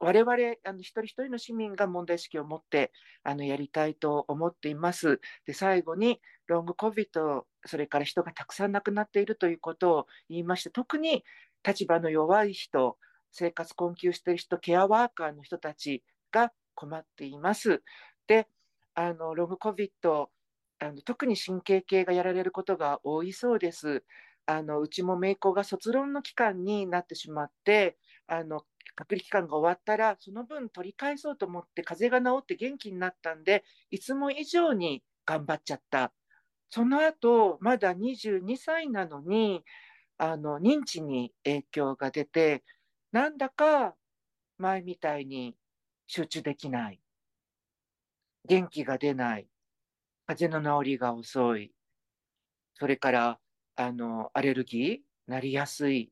[0.00, 0.32] 我々
[0.64, 2.92] あの一人一人の市民が問題意識を持って
[3.22, 5.20] あのやりたいと思っています。
[5.46, 11.24] で最後にロングコビットそれから人がたくさん亡くなっているということを言いまして特に
[11.66, 12.98] 立場の弱い人
[13.34, 17.82] 生活困窮している人ケアワーカーの人たちが困っています。
[18.26, 18.48] で
[18.94, 20.30] あのロングコビット
[20.78, 24.04] あの特に神経系がやられることが多いそうです。
[24.46, 28.62] あのうちも姪っ子が卒論の期間になってしまってあの
[28.94, 36.12] 隔離期間が終わったら、その分取り返そうと思って、風邪が治って元気になったんで、いつも以上に頑張っちゃった。
[36.70, 39.64] その後、まだ22歳なのに、
[40.16, 42.62] あの認知に影響が出て、
[43.14, 43.94] なんだか
[44.58, 45.54] 前みたいに
[46.08, 47.00] 集中できない。
[48.48, 49.46] 元気が出ない。
[50.26, 51.70] 風邪の治りが遅い。
[52.74, 53.38] それから
[53.76, 56.10] あのアレルギーなりやすい。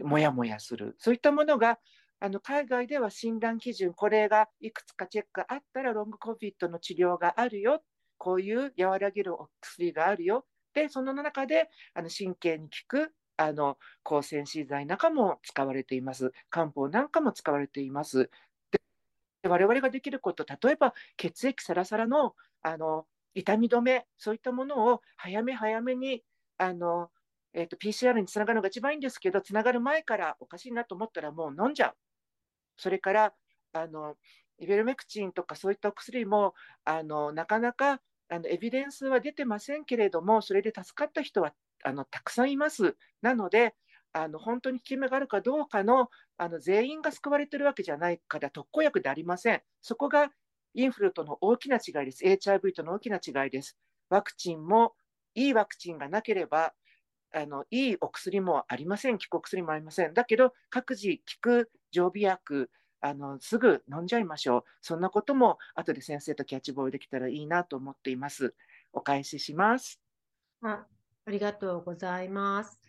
[0.00, 0.94] もやもやする。
[1.00, 1.80] そういったものが
[2.20, 7.82] あの海外では診断基準、これがいくつかチェックあったら、ロングコビットの治療があるよ、
[8.16, 18.30] こういう和らげるお薬があるよ、でその中であの神経に効くあの抗戦士剤なんかも使われています、漢方なんかも使われています。
[19.42, 26.24] で我々ができること、例えば血液サラサラのあの痛み止め、そういったものを早め早めに
[26.58, 27.10] あの、
[27.54, 31.96] えーと、PCR につながるのが一番いいんですけど、つながる前からおかしいなと思ったらもう飲んじゃう。
[32.76, 33.34] それから
[33.72, 34.16] あの
[34.58, 42.96] イベルメクチンとかそういったお薬もあのなかなかあのエビデンスは出てませんけれども、それで助かった人はあのたくさんいます。
[43.22, 43.74] なので、
[44.12, 49.62] あの本当に効き目があるかどうかのあの全員が救われてるわけじゃないから特効薬でありません。
[49.80, 50.30] そこが
[50.74, 52.24] インフルとの大きな違いです。
[52.26, 53.76] HIV との大きな違いです。
[54.08, 54.94] ワクチンも
[55.34, 56.74] いいワクチンがなければ
[57.32, 60.14] あのいいお薬もありません、効くお薬もありません。
[60.14, 64.64] だけど、各自効く常備薬あの、すぐ飲んじゃいましょう。
[64.80, 68.54] そんなことも後で先生とキャッチボールできたらいいなと思っています。
[68.92, 70.00] お返しします。
[70.62, 70.86] あ
[71.28, 72.80] ありがとうございます。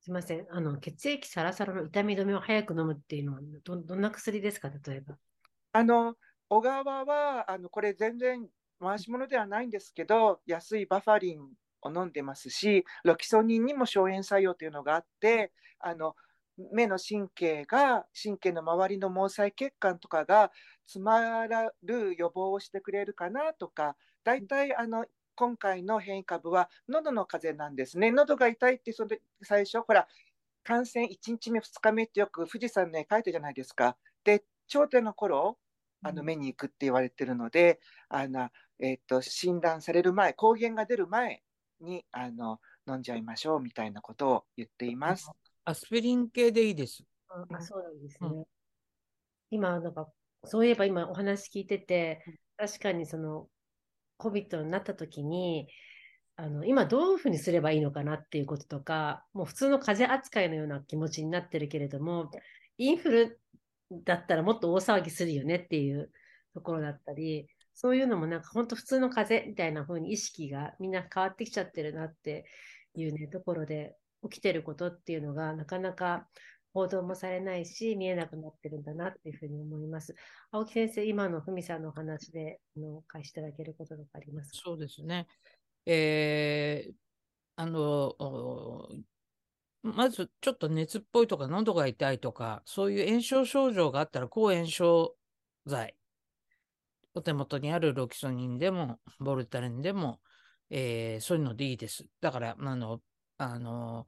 [0.00, 0.46] すみません。
[0.50, 5.18] あの血液サラサラの痛み止めを早く飲むっていうのはどどんな薬ですか、例えば。
[5.72, 6.14] あの
[6.48, 8.48] 小川はあのこれ全然
[8.80, 11.42] 回し物ではないんですけど、安いバファリン
[11.82, 16.14] を飲んでますし、ロキソニンにも消炎作用というのがあって、あの
[16.72, 20.50] 目の神経が神経の周りの毛細血管とかが
[20.86, 21.46] 詰ま
[21.82, 29.10] る予防をしてくれるかなとか大体あの今回の変異株は喉の風邪なんですね喉が痛いってその
[29.42, 30.06] 最初ほら
[30.64, 35.58] 感染1日目2日目ってよく富士山の絵描いたじゃないですかで頂点の頃
[36.04, 38.50] あの目に行くって言われてるので、うん、あの
[38.84, 41.42] えーと、診断される前抗原が出る前
[41.80, 45.30] にあの飲んじゃいましょうみたいなことを言っています。
[45.64, 47.04] アスピリン系でいいです。
[47.28, 48.28] あそうなんですね。
[48.28, 48.44] うん、
[49.50, 50.08] 今、なんか、
[50.44, 52.24] そういえば今お話聞いてて、
[52.56, 53.48] 確かにその、
[54.22, 55.68] COVID になった時に、
[56.36, 62.30] あの今どういうふうにすればいいのかなっていうこととか、もう普通の風邪扱いのような気持ちになってるけれども、
[62.78, 63.40] インフル
[63.90, 66.10] だったらもっと大騒ぎするよねっていう
[66.54, 72.44] ところだったり、そういうのもなんか本当普通の風邪みたいな風に意識がみんな変わってきちゃってるなって
[72.94, 73.96] いうね、ところで、
[74.30, 76.28] 起きてることっていうのがなかなか
[76.74, 80.14] 報道もされないし、見えなくなってるんだなっていうふうに思います。
[80.50, 84.58] 青木先生、今のふみさんのお話であの返しいただけることとかありますか？
[84.64, 85.26] そうですね。
[85.84, 86.92] えー、
[87.56, 88.88] あの、
[89.82, 95.16] まずちょっと熱っぽいとか、喉が痛いとか、そういう炎症症状があったら、抗炎症
[95.66, 95.96] 剤、
[97.14, 100.20] お手元にあるロキソニンでも、ボルタレンでも、
[100.70, 102.06] えー、そういうのでいいです。
[102.20, 103.00] だから、あの、
[103.38, 104.06] あの、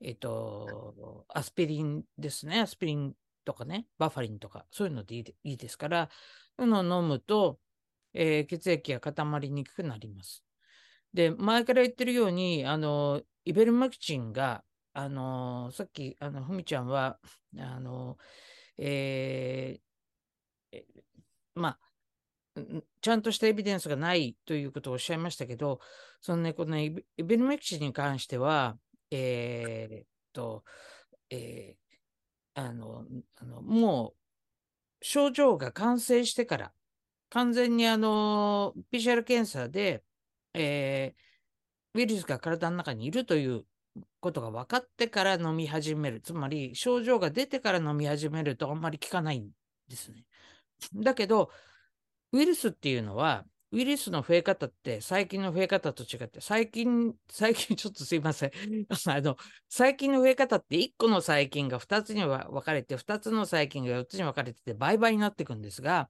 [0.00, 2.60] えっと、アスピリンですね。
[2.60, 6.08] アスピリンとかね、バファリンとか、そういうのでいいですから、
[6.56, 7.58] そういうのを飲むと、
[8.14, 10.44] えー、血液が固まりにくくなります。
[11.12, 17.18] で、前から言ってるように、あの、イベルマキチンが、あの、さっき、あの、ふみちゃんは、
[17.58, 18.18] あの、
[18.76, 20.82] えー、
[21.54, 21.78] ま
[22.56, 22.60] あ、
[23.00, 25.80] ちゃんとしたエビデンスがないということをおっしゃいましたけど、
[26.20, 28.76] そのね、この、イベルメキシに関しては、
[29.10, 30.64] えー、っと、
[31.30, 33.04] えー、あの、
[33.36, 36.72] あのもう、症状が完成してから、
[37.30, 40.02] 完全にあの、PCR 検査で、
[40.54, 43.64] えー、ウイルスが体の中にいるという
[44.20, 46.20] ことが分かってから飲み始める。
[46.20, 49.50] つまり、症状が出てから飲み始めるとあんまり効かないん
[49.88, 50.24] ですね。
[50.94, 51.50] だけど、
[52.32, 58.50] ウイルスっていうのは、ウイルスの増え方って細菌の増え方と違って、最近、 最近 ちょっとすいません。
[59.06, 59.36] あの、
[59.68, 66.08] 細菌の増え方って1個の細菌が2つに分かれて、2つの細菌が4つに分かれてて倍々になっていくんですが、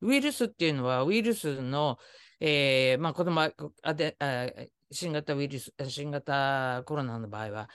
[0.00, 1.98] ウイルスっていうのはウイルスの、
[2.38, 4.46] えー、まあ、この前あであ、
[4.90, 7.68] 新型ウイルス、新型コロナの場合は、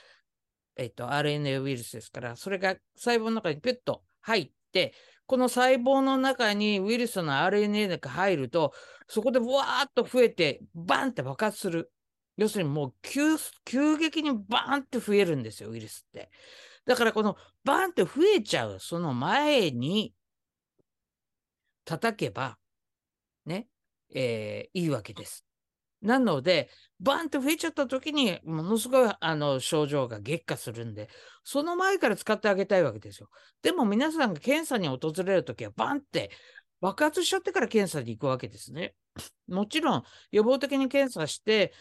[0.76, 4.94] えっ、と、RNA ウイルスですから、それが細胞の中にピュッと入って、
[5.26, 8.72] この細胞の中にウイルスの RNA が入ると、
[9.08, 11.92] そこでわーっと増えて、バンって爆発する。
[12.36, 16.30] 要するにもう急急激にバーンって増えるんですよ、ウイルスって。
[16.84, 20.14] だからこのバーンって増えちゃう、その前に
[21.84, 22.58] 叩けば、
[23.46, 23.68] ね、
[24.14, 25.45] えー、いいわけです。
[26.06, 31.08] なので、バンって増えちゃった時に、ものすごいあの症状が激化するんで、
[31.44, 33.28] その前から使ってあげたいわけですよ。
[33.62, 36.30] でも皆さんが検査に訪れる時は、バンって
[36.80, 38.94] 爆発しちゃってから検査に行くわけですね。
[39.48, 41.74] もちろん、予防的に検査して、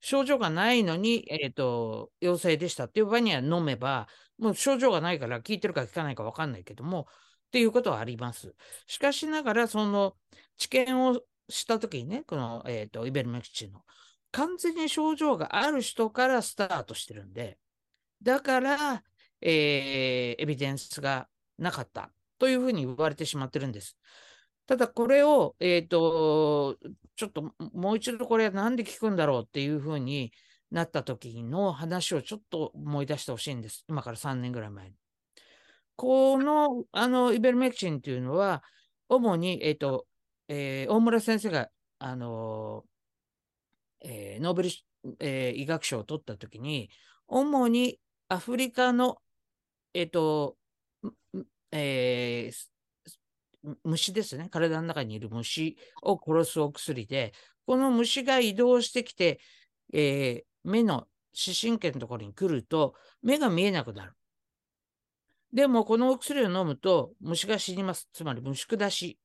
[0.00, 7.06] 症状がないのに、えっ、ー、と、陽性でしたっていう場合には飲めば、もう症状がないから効いてるか効かないか分かんないけども、
[7.48, 8.54] っていうことはあります。
[8.86, 10.16] しかしながら、その
[10.56, 11.20] 治験を
[11.50, 13.82] したときにね、この、えっ、ー、と、イベルメクチンの、
[14.32, 17.58] 完全に症状がある人からスタートしてるんで、
[18.22, 19.02] だから、
[19.40, 23.96] えー、エビデンスがなかったというふうに言われてしまってるんです。
[24.66, 26.76] ただこれを、えっ、と、
[27.16, 30.32] ちょっともう一度これは何で聞くんだろうっていうふうに
[30.70, 33.84] なった時の話をちょっと思い出してほしいんです。
[33.88, 34.96] 今から3年ぐらい前に。
[35.96, 38.62] この、あの、イベルメクチンっていうのは、
[39.08, 40.06] 主に、えっ、と、
[40.52, 42.84] えー、大村先生が、あの
[44.00, 44.70] えー、ノーベル、
[45.20, 46.90] え、医学賞を取った時に、
[47.28, 49.18] 主にアフリカの、
[49.94, 50.56] えっ、と、
[51.70, 52.50] え、
[53.84, 54.48] 虫ですね。
[54.50, 57.32] 体の中にいる虫を殺すお薬で、
[57.64, 59.38] この虫が移動してきて、
[59.92, 64.14] え、目の視神経のところに来ると、目が見えなくなる。
[65.52, 68.08] でも、このお薬を飲むと虫が死にます。
[68.12, 69.16] つまり虫下し。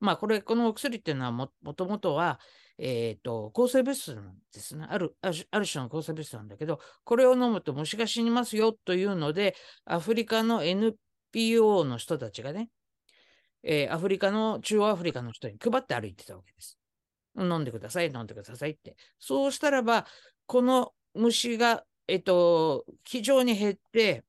[0.00, 2.40] まあ、これ、このお薬っていうのはも、もともとは、
[2.78, 4.86] えっ、ー、と、抗生物質なんですね。
[4.88, 12.70] ある、ある種の抗生物質なんだけど、これを飲むと虫が死にますよというので、アフリカの NPO の人たちがね、
[13.62, 16.78] えー、アフリカの、中央アフリカの人に配って歩いてたわけです。
[17.38, 18.96] 飲んでください、飲んでくださいって。
[19.18, 20.06] そうしたらば、
[20.46, 24.24] この虫が、えっと、非常に減って、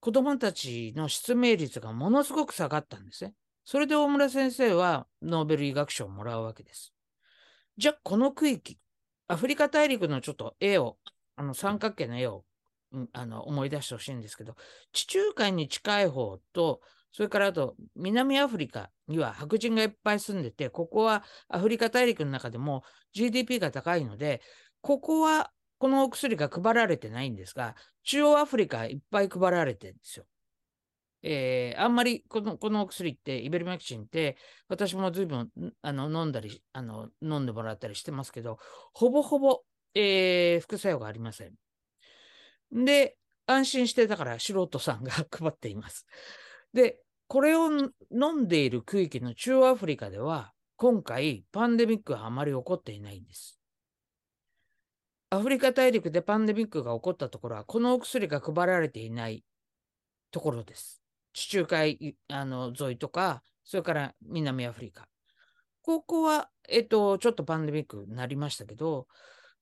[0.00, 3.34] 子供たちの失明率がものすごく下がったんですね。
[3.70, 6.92] それで大村先生はノーベル医学賞をもらうわけです。
[7.76, 8.80] じゃあ、この区域、
[9.28, 10.98] アフリカ大陸のちょっと絵を、
[11.36, 12.44] あの三角形の絵を、
[12.90, 14.56] うん、あの思い出してほしいんですけど、
[14.92, 16.80] 地中海に近い方と、
[17.12, 24.42] それからあと南アフリカには白人がいっぱい住んでて、ここはアフリカ大陸の中でも GDP が高いので、
[24.80, 30.24] ここはこのお薬が配られてないんですが、中央アフリカいっぱい配られてるんですよ。
[31.22, 34.36] えー、あんまりこのこのお薬って、イベルメクチンって、
[34.68, 35.50] 私も随分
[35.82, 38.58] あの飲んだりあの、飲んでもらったりしてますけど、
[38.92, 39.62] ほぼほぼ、
[39.94, 41.54] えー、副作用がありません。
[42.72, 46.06] で、安心して、だから素人さんが配っています。
[46.72, 47.90] で、これを飲
[48.42, 53.60] んでいる区域の中央アフリカでは、今回、パンデミックはあまり起こっていないんです。
[55.30, 59.44] アフリカ大陸でパンデミックが起こったところは、このお薬が配られていない
[60.30, 60.99] ところです。
[61.32, 65.08] 地中海あの沿いとか、それから南アフリカ。
[65.82, 69.06] ここは、えっと、ちょっとパンデミックになりましたけど、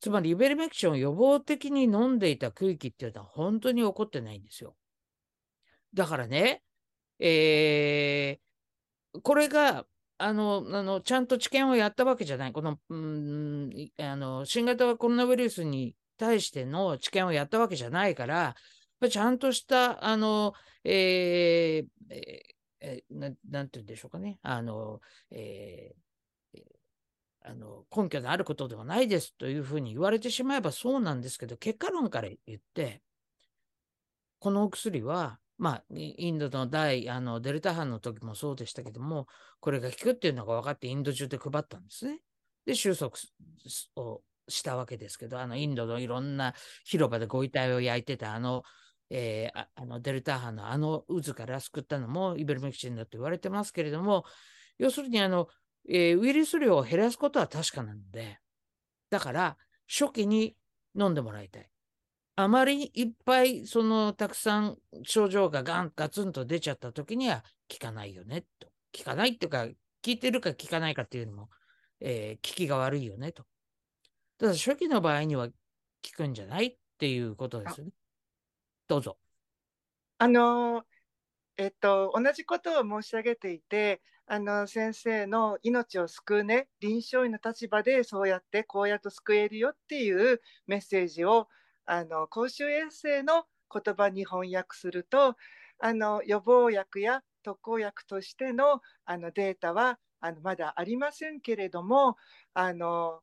[0.00, 4.76] つまりイベルメクションを予防的に飲んでいた区域っていうのは本当に起こってないんですよ。
[5.94, 6.62] だからね、
[7.18, 9.84] えー、これが、
[10.18, 12.52] あの、あの、ちゃんと治験をやったわけじゃない。
[12.52, 18.56] この、うん、あの、新型コロナウイルスに対しての治験をやったわけじゃないから、
[19.08, 22.14] ちゃんとした、あの、えー、
[22.80, 24.38] えー、ななんて言うんでしょうかね。
[24.42, 26.62] あの、えー、
[27.42, 33.02] あの根拠のあることではないですというふうに言われてしまえばそうなんですけど、結果論から言って、
[34.38, 39.26] このお薬は、まあ、インドの第あのデルタ班の時もそうでしたけども、
[39.60, 42.20] これが効くっていうのが分かってインド中で配ったんですね。
[42.64, 43.14] で、収束
[43.96, 48.62] をしたわけですけど、あのインドのいろんな広場でご遺体を焼いてたあの
[49.10, 54.24] えー、あのデルタ波のあの渦から救ったのもイベルメキシンだと言われてますけれども、
[54.78, 55.48] 要するにあの、
[55.88, 58.38] えー、ウイルス量を減らすことは確かなので、
[59.10, 59.56] だから
[59.88, 60.56] 初期に
[60.98, 61.68] 飲んでもらいたい。
[62.36, 68.68] あまりいっぱいそのたくさん症状がガンガツンと出ちゃった時には効かないよねと。
[68.96, 69.72] 効かないっていうか、効
[70.06, 71.48] いてるか効かないかっていうのも、
[72.00, 73.44] えー、効きが悪いよねと。
[74.38, 75.54] ただ初期の場合には効
[76.16, 77.92] くんじゃないっていうことですよね。
[78.88, 79.18] どうぞ。
[80.18, 80.84] あの、
[81.56, 91.48] えっと、同じことを申し上げていて、あの先生の命を救うね、臨床医の立場でそうやってこうやって救えるよっていうメッセージを
[91.86, 95.36] あの公衆衛生の言葉に翻訳すると、
[95.80, 102.16] あの予防薬や特効薬としてのあのデータはあのまだありませんけれども、
[102.54, 103.20] あの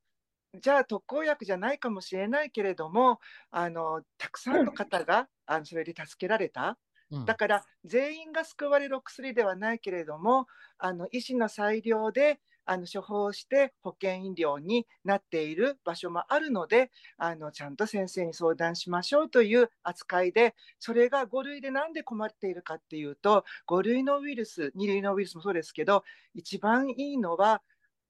[0.62, 3.20] じゃあ特効薬じゃないかもしれないけれども
[3.52, 6.78] あのたくさんの方があのそれで助けられた。
[7.26, 10.48] だから全員が救われるお薬ではないけれども
[10.80, 26.04] あの医師の裁量であの処方して保険医療になっている場所もあるのであのちゃんと先生に相談しましょうという扱いでそれが5類で何で困っているかっていうと5類のウイルス2類のウイルスもそうですけど
[26.34, 27.62] 一番いいのは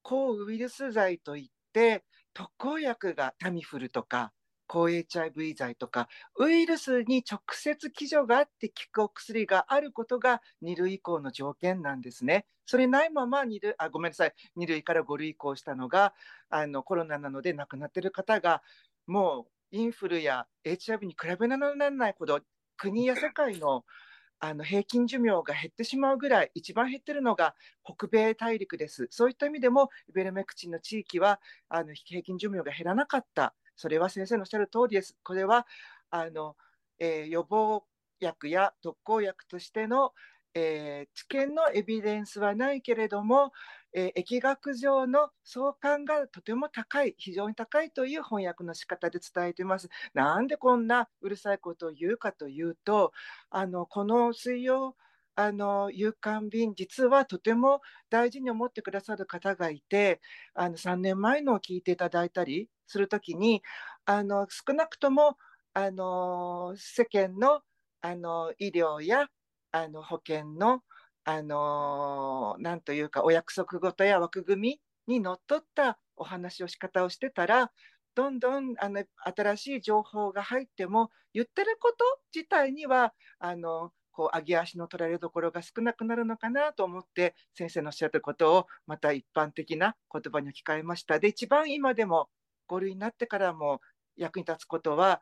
[0.02, 2.04] 抗ウイルス剤といって
[2.36, 4.34] 特効薬がタミフルとか
[4.68, 12.46] 抗 HIV 剤とかウイルスに直接基準があって効くお薬があることが2類以降の条件なんですね。
[12.66, 16.14] それないまま2類あごめんなさい2類から5類移行したのが
[16.50, 18.64] あのコロナなので亡くなっている方が
[19.08, 22.42] もうインフルや HIV に比べならないほど
[22.76, 23.86] 国や世界の
[24.40, 29.08] あの平均寿命が減ってしまうぐらい一番減ってるのが北米大陸です。
[29.10, 33.56] そういった意味でもイベルメクチンの地域はあの平均寿命が減らなかった。
[33.76, 35.18] それは先生のおっしゃる通りです。
[35.24, 35.68] これは
[36.10, 36.56] あの、
[37.00, 37.84] えー、予防
[38.20, 40.14] 薬や特効薬としての、
[40.56, 43.52] えー、治験のエビデンスはないけれども、
[43.94, 49.90] えー、疫学上の相関がとても高い非常に高いという翻訳の仕方で伝えています。
[50.14, 53.12] なんでこんなうるさいことを言うかというと
[53.50, 54.96] あのこの水曜
[55.36, 60.22] あの夕刊便実はとても大事に思ってくださる方がいて
[60.54, 63.62] あの3年前のを聞いていただいたりする時に
[64.06, 65.38] あの少なくとも
[65.74, 67.62] あの世間の
[68.02, 69.28] あの医療や
[69.76, 70.84] あの保険の
[71.26, 77.72] あのなんというかお約束事や枠組みにのっとったお話を仕方をしてたら
[78.14, 79.04] どんどんあの
[79.36, 91.20] 新しい情報が入っても言ってること自体にはあのこう上げ足の取られどころが少なくなるのかなと思って先生のおっしゃったことをまた一般的な言葉に置き換えました。
[91.20, 92.30] で一番今でも
[92.70, 93.82] 5類になってからも
[94.16, 95.22] 役に立つことは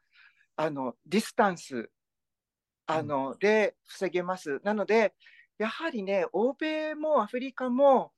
[0.56, 1.90] あのディスタンス
[2.86, 4.60] あの、で防げます。
[4.64, 5.14] なので
[5.58, 8.12] やはりね、欧米もアフリカも、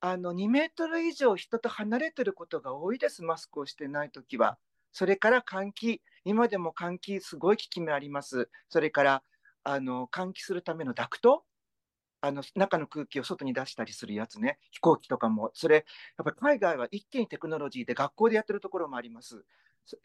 [0.00, 4.58] あの2メートル以上人と離れてることが多いです、マスクをしてないときは。
[4.92, 8.50] それから換気、今でも換気、すごい効き目あります。
[8.68, 9.22] それから
[9.62, 11.44] あの換気するためのダクト、
[12.20, 15.80] あの中の空気を外に出したりするやつね、飛行機とかも、それ、や
[16.22, 19.44] っぱり海外は一気にテクノロジーで学校でやってるところもあります。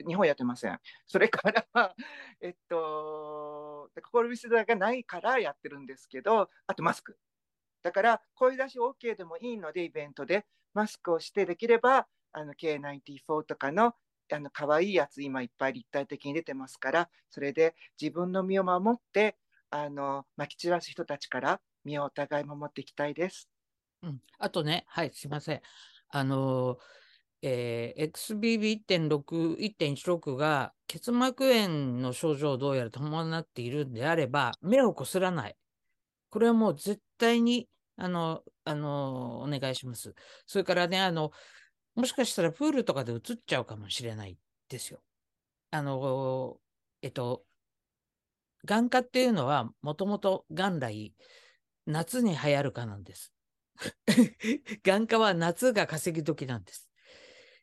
[0.06, 0.80] 日本やってません。
[1.08, 1.66] それから、
[2.42, 7.18] えっと、心見せがないからやってるんですけど、あとマスク。
[7.82, 13.96] だから、声出し OK でもいいので、イベントでマスクをして、できれば、あの K94 とかの
[14.32, 19.38] あの可愛いやつ、今いっぱい立体的に出てますから、それで自分の身を守って、
[19.72, 23.50] あのまき散らす人たちから身をお互い守っていきたいです。
[24.04, 25.62] うん、あとね、はい、すみません。
[26.10, 26.99] あのー
[27.42, 35.56] えー、XBB.1.6、1.16が結膜炎の症状をどうやら伴っているんであれば、目をこすらない。
[36.30, 40.14] これはもう絶対に、あの、あの、お願いします。
[40.46, 41.32] それからね、あの、
[41.96, 44.38] もしかしたらプールとかで映っちゃうかもしれない
[44.68, 45.02] ですよ。
[45.72, 46.60] あの、
[47.02, 47.44] えっと、
[48.66, 51.14] 眼科っていうのは、もともと元来、
[51.86, 53.34] 夏に流行るかなんです。
[54.84, 56.89] 眼科は夏が稼ぎ時なんです。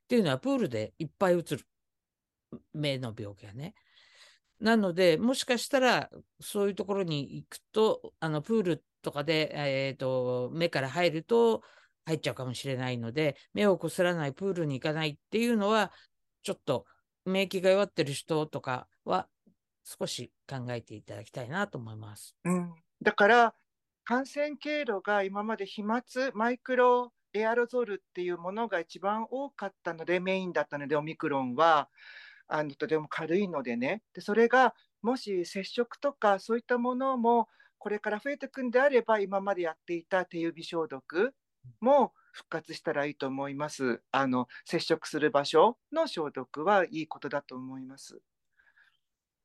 [0.07, 1.67] っていうのはプールでいっぱい映る
[2.73, 3.75] 目の病気がね。
[4.61, 11.63] なので、もしかしたらそういうところに行くと、あのプールとかで、えーと、目から入ると
[12.05, 15.93] 入っちゃうかもしれないので、目をこすらないプールに行かないっていうのは、
[16.45, 16.87] ちょっと
[17.25, 19.29] 免疫が弱ってる人とかは
[19.83, 22.37] 少し考えていただきたいなと思います。
[22.45, 23.55] うん、だから
[24.05, 26.03] 感染経路が今まで飛沫
[26.33, 31.91] マイクロエアロゾルっていうものが一番多かったので、メインだったので、オミクロンは、
[32.49, 41.35] あのとても軽いのでねで、それがもし接触とかそういったものもこれから増えていくんであれば、今までやっていた手指消毒
[41.81, 44.03] も復活したらいいと思います。
[44.13, 48.21] あの接触する場所の消毒はいいことだと思います。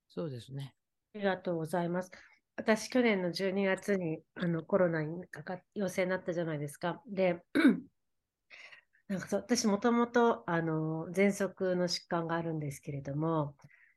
[0.10, 0.76] そうですね。
[1.16, 2.12] ありがとうございます。
[2.56, 7.02] 私、去年の12月にあのコロナにかか陽性になったじゃないですか。
[7.08, 7.42] で、
[9.08, 13.56] なんか私、もともとあの喘息の疾患があるんですけれども、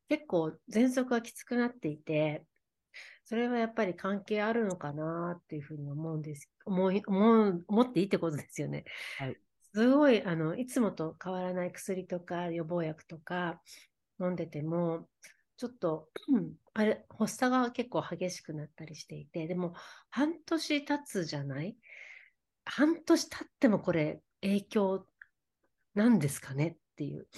[0.08, 2.44] 結構喘息がきつくなっていて、
[3.24, 6.50] それはやっぱり関係あるのかなっていうふうに思うんです。
[6.64, 8.84] 思い思う思っていいってことですよね。
[9.18, 9.36] はい、
[9.74, 13.60] すごいあのいつもと変わらない薬とか予防薬とか
[14.20, 15.08] 飲んでても、
[15.56, 16.10] ちょっと、
[16.74, 19.74] あれ、発作が結構激しくなったりしていて、でも、
[20.10, 21.76] 半年経つじゃない？
[22.66, 25.06] 半年経ってもこれ、影響
[25.94, 27.28] なんですかねっていう。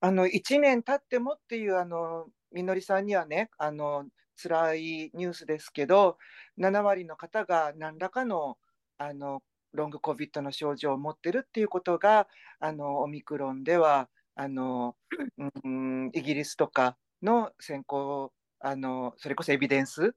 [0.00, 4.06] あの、1年経ってもっていう、あの、みのりさんにはね、あの、
[4.42, 6.18] 辛いニュースですけど、
[6.58, 8.58] 7割の方が何らかの、
[8.98, 9.42] あの、
[9.72, 12.28] ロングコビットの症状を持ってるっていうことが、
[12.60, 14.96] あの、オミクロンでは、あの、
[15.64, 20.14] うん、イギリスとかの先行あのそれこそエビデンス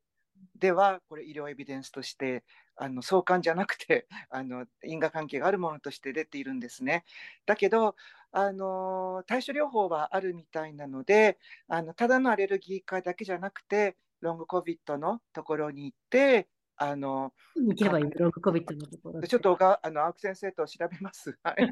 [0.57, 2.43] ではこれ医療エビデンスとして
[2.75, 7.05] あの相関じゃなくて あの因果関係があるものとして出ているんですね。
[7.45, 7.95] だけど
[8.31, 11.37] あの対処療法はあるみたいなので
[11.67, 16.47] あのただのアレルギー科だけじゃなくてロングコビットのところに行って
[16.83, 19.21] あの行けばいい、ロングコビットのところ。
[19.21, 21.37] ちょっとがあの青木先生と調べます。
[21.43, 21.69] はい、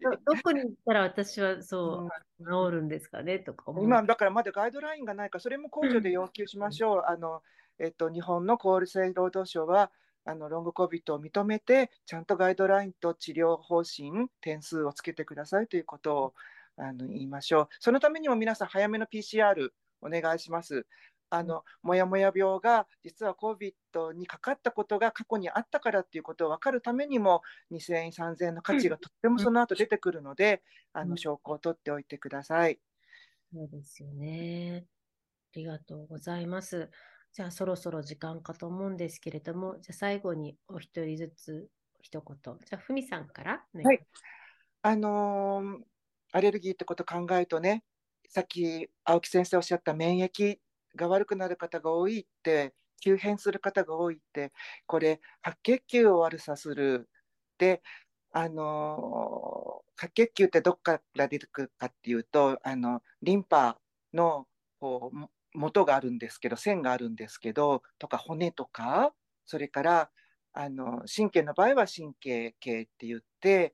[0.00, 2.08] どどこに行ったら私はそ
[2.38, 6.96] う、治るんですかねとか今、だからまだガイドラインがないかそれも控除で要求しましょう。
[6.98, 7.42] うん、あの
[7.80, 9.90] えっと、日本の厚生労働省は
[10.24, 16.34] あのロングコビットを認めてちゃんとガイドラインと治療方針点数をつけてくださいということを
[16.76, 19.70] あの言いましょうそのためにも皆さん早めの PCR
[20.00, 20.86] お願いします
[21.30, 30.62] あのもやもや病が実は COVID にかかったことが過去にあったからっていうことを分かるためにも2000円3000円の価値がとってもその後出てくるので、
[30.94, 32.78] うん、あの証拠を取っておいてください。
[33.52, 34.84] そうですよね。
[35.54, 36.90] ありがとうございます。
[37.32, 41.68] じゃあそろそろ時間かと思うんですけれども、じゃあ最後にお一人ずつ
[42.02, 42.36] 一言。
[42.64, 44.00] じゃあふみさんから、ね、はい。
[44.82, 45.78] あのー、
[46.32, 47.84] アレルギーってこと考えるとね、
[48.28, 50.58] さっき青木先生おっしゃった免疫
[50.98, 54.52] が悪くなる方が多いって急変する方が多いって
[54.86, 57.08] これ白血球を悪さする
[57.58, 57.82] で
[58.32, 63.78] あの白血球ってどっから出てくるかっていうとあのリンパ
[64.12, 64.46] の
[64.80, 69.12] こう元があるんですけど線があるんですけどとか骨とか
[69.46, 70.10] それから
[70.52, 73.72] あの神経の場合は神経系って言って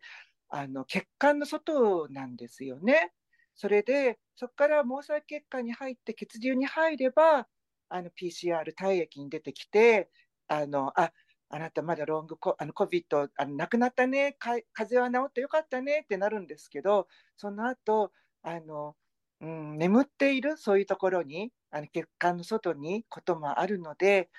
[0.48, 3.12] あの血管の外なんですよね。
[3.56, 7.46] それでそこから毛細血管に入って血流に入れば
[7.88, 10.10] あの PCR 体液に出てきて
[10.48, 11.12] あのあ
[11.50, 17.06] あなたまだロングコあの COVID あの亡くなったねか風邪は治ってよかったねってなるんですけど
[17.36, 18.10] その後
[18.42, 18.96] あの、
[19.40, 24.30] うん、眠っているそういうところにあの血管の外にこともあるので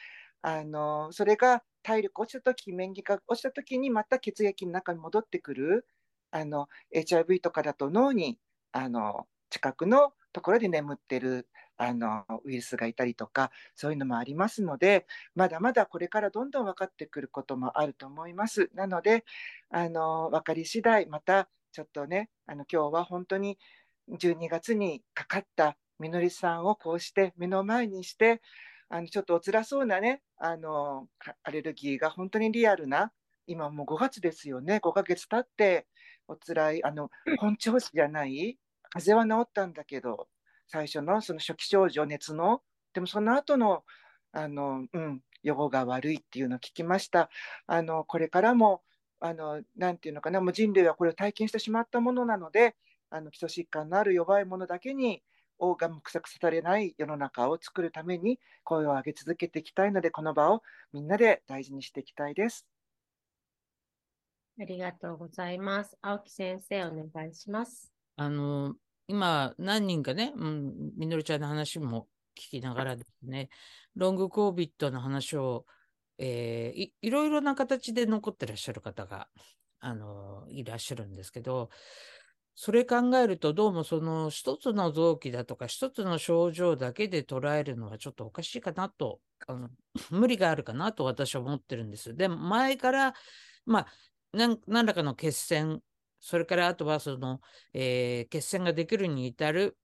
[0.42, 5.88] あのそれが体力落ちた時免疫が落ちた時にまた血液の中に戻ってくる
[6.32, 8.38] あの HIV とかだと脳に
[8.74, 9.26] あの
[9.56, 11.48] 近くのところで眠ってる
[11.78, 18.70] あのウイルスがいたりとかそういうのもありますのでまだまだこれからどんどん分かってくることもあると思います。
[18.74, 19.24] なので
[19.70, 23.58] あの分かり次第またちょっとねあの今日は本当に
[24.12, 28.42] 12月にかかったみのりさんをこうして目の前にして
[28.90, 31.08] あのちょっとお辛そうなねあの
[31.44, 33.14] アレルギーが本当にリアルな
[33.48, 35.88] 今もう5月ですよね5ヶ月経って
[36.28, 38.58] お辛いあの本調子じゃない
[38.96, 40.30] 風邪は治ったんだけど、
[40.68, 42.62] 最初のその初期症状、熱の、
[42.94, 43.84] でもその後の、
[44.32, 47.30] あの、うん、予後が悪いっていうのを聞きました。
[47.68, 48.84] あの、これからも、
[49.20, 52.76] あの、なんていうのかな、もう人類はこれを体験してしまったものなので、
[53.10, 55.22] あの基礎疾患のある弱い者だけに、
[55.60, 62.66] オーガン臭くされない世の中を作るために声を上げ続けていきたいので、この場をみんなで大事にしていきたいです。
[64.60, 65.98] ありがとうございます。
[66.02, 67.92] 青木先生、お願いします。
[68.18, 68.76] あの、
[69.08, 73.50] 今、何人かね、うん、みのりちゃんの話も聞きながらですね、
[73.96, 75.66] ロングコービットの話を、
[76.18, 79.28] えー、いいろいろな形で残ってらっしゃる方が、
[79.80, 81.70] あの、いらっしゃるんですけど、
[82.56, 89.70] それ考えると、どうもその一つの臓器だとか、一つの症状だけで捉えるのはちょっとおかしいかなと、あの
[90.10, 92.16] 無理があるかなと私は思ってるんです。
[92.16, 93.14] で、前から、
[93.66, 93.88] まあ、
[94.34, 95.82] 何らかの血栓
[96.26, 97.40] それからあとはその、
[97.72, 99.78] えー、血栓ができるに至る、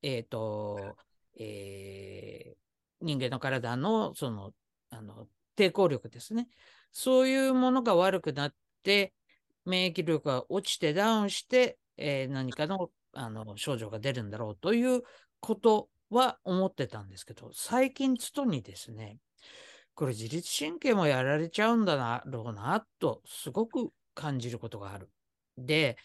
[0.00, 0.96] えっ、ー、と、
[1.38, 2.56] えー、
[3.02, 4.52] 人間の体のその
[4.88, 6.48] あの抵抗力ですね。
[6.90, 9.12] そういうものが悪くなって、
[9.66, 15.02] 免疫力が落ちてダウンして、えー、何かのあの症状が出るんだろうという
[15.40, 19.18] ことは思ってたんですけど、最近つとにですね、
[19.94, 25.10] これ自律神経もやられちゃうんだろうなとすごく感じることがある。
[25.58, 25.96] で、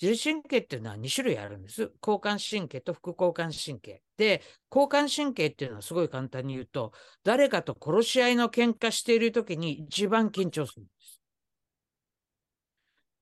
[0.00, 1.92] 自律神経っていうのは2種類あるんです。
[2.02, 4.02] 交感神経と副交感神経。
[4.16, 6.92] で、交感神経っていうのはすごい簡単に言うと、
[7.22, 11.20] 誰かと殺し合いの喧嘩している時に一番緊張するんです。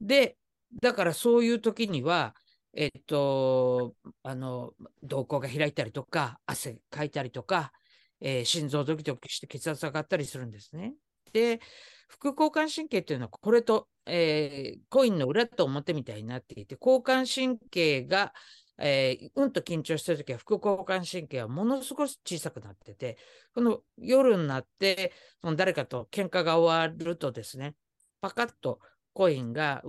[0.01, 0.37] で、
[0.81, 2.35] だからそういう時には、
[2.75, 4.73] えっと、あの、
[5.03, 7.73] 瞳孔が開いたりとか、汗かいたりとか、
[8.21, 10.95] えー、心臓ドキドキして血圧上がったりするんですね。
[11.33, 11.61] で、
[12.09, 18.33] 副交感神経っていうのはこれと、えー、コインの裏と表みたいになっていて、交感神経が、
[18.79, 23.19] えー、うんと緊張してるときは副交感神経はものすごく小さくなってて、
[23.55, 27.75] この夜になってその誰かと喧嘩が終わるとですね、
[28.21, 28.81] パカッと
[29.13, 29.83] コインが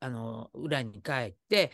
[0.00, 1.72] あの裏に帰って、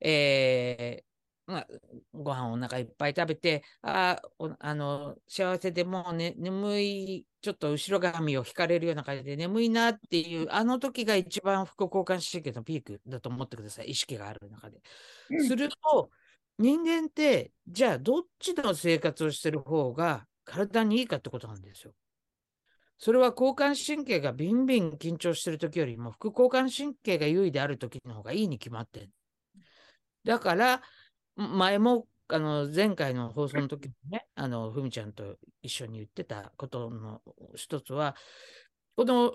[0.00, 1.04] え
[1.46, 1.66] まあ、
[2.14, 4.20] ご飯お腹いっぱい食べて、あ
[4.60, 14.80] あの幸せでもう、ね、眠い、ちょっと後ろ髪を引かれるような感じで眠いなっていう、あの時が一番副交感神経のピークだと思ってください、意識がある中で。
[15.46, 16.10] すると、
[16.58, 21.92] 人間って、じゃあどっちの生活をしてる方が体にいいかってことなんですよ。
[22.98, 29.10] それは交感神経がビンビン緊張してる時よりも副交感神経が優位である時の方がいいに決まってる。
[30.24, 30.82] だから、
[31.36, 37.20] 前もあの前回の放送の時にね、あのふみちゃんと一緒に言ってたことの
[37.56, 38.16] 一つは、
[38.96, 39.32] この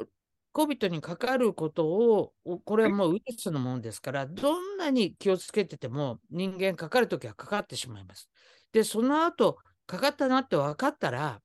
[0.53, 2.33] COVID にかかることを、
[2.65, 8.29] これはもうウイルスのものですから、どんなに気をつけてても人間かかるときはかかってしまいます。
[8.71, 11.41] で、その後、かかったなって分かったら、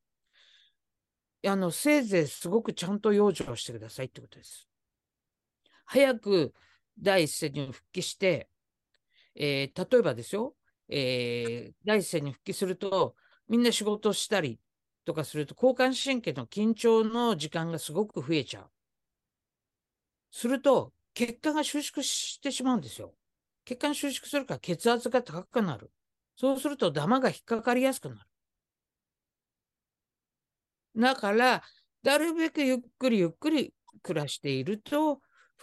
[1.44, 4.66] あの、せいぜいすごくちゃんと養生してくださいってことです。
[5.84, 6.54] 早く
[6.98, 8.48] 第一線に復帰して、
[9.34, 10.54] えー、例えばですよ、
[10.88, 13.16] えー、第一線に復帰すると、
[13.48, 14.60] みんな仕事したり
[15.04, 18.70] とかすると、交感神経の緊張の時間がすごく増えちゃう。
[20.30, 23.14] すると、血管が収縮してしまうんですよ。
[23.64, 25.90] 血管収縮するから血圧が高くなる。
[26.36, 28.20] そうするとダマが引っかかりやすくなる。
[30.96, 31.62] だから、
[32.02, 35.20] なるべくゆっくりゆっくり暮らしていると、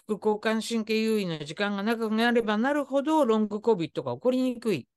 [0.07, 4.87] 副交感神経優位の時間が長くなればなるほど、ロング COVID が起こりにくい。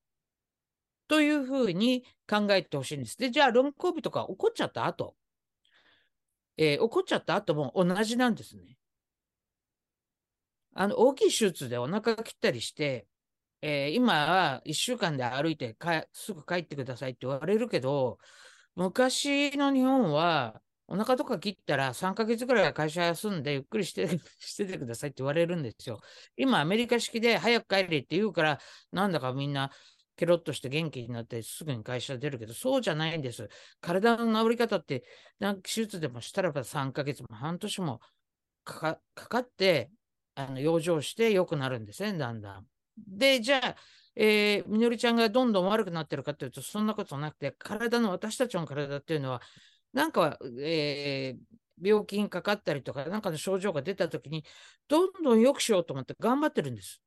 [1.09, 3.19] というふうに考えてほしいんです。
[3.19, 5.15] で、じゃあ、ロング COVID が起こっちゃった後、
[6.57, 8.77] えー、起こっちゃった後も同じなんですね。
[10.75, 13.07] あの、大きい手術でお腹切ったりして、
[13.61, 18.19] えー、今は1週間で歩いてかすぐ帰ってくださいって言われるけど、
[18.75, 20.61] 昔の日本は、
[20.93, 24.07] お腹とか切ったら3ヶ月ぐらいは会社休んでゆっくりして
[24.39, 26.03] しててくださいって言われるんですよ。
[26.37, 28.61] 今、アメリカ式で早く帰れって言うから、
[28.93, 29.73] なんだかみんな
[30.17, 33.49] ケロッとして元気になってすぐに会社出るけど、そうじゃないんです。
[33.81, 35.03] 体の治り方って、
[35.39, 38.01] なんか手術でもしたらば3ヶ月も半年も
[38.63, 39.91] かかって、
[40.35, 42.67] あの養生して良くなるんですね、だんだん。
[42.99, 43.77] で、じゃあ、
[44.15, 49.41] えー、みのりちゃんがどんどん悪くなってるかというと、そんなことなくて、体の、私たちの体っていうのは、
[49.93, 54.45] なんか、えー、病気にかかったりとか、なんかの症状が出たときに、
[54.89, 57.03] どんどん良くしようと思って頑張ってるんです。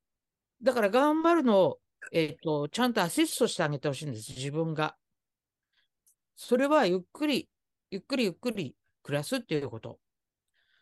[0.61, 1.79] だから頑張るのを、
[2.11, 4.95] えっ、ー、と、ちゃんとアシストしてあげてほしいんです、自分が。
[6.36, 7.49] それはゆっくり、
[7.89, 9.99] ゆっくりゆっくり暮らすっていうこと。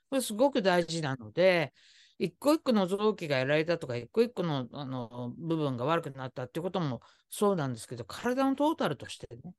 [0.09, 1.73] これすごく大事なので、
[2.19, 9.53] 一個一個の臓器がやられたとか、一個一個のあの部分が悪くなったっていうこともそうなんですけど、体のトータルとしてね、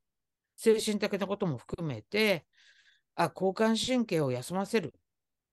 [0.56, 2.46] 精神的なことも含めて、
[3.14, 4.94] あ、交感神経を休ませる。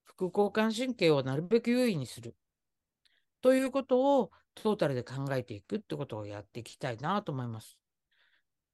[0.03, 2.35] 副交感神経をなるべく優位にする。
[3.41, 7.77] ということをトータルで考えていくってことをやっていきたいなと思います。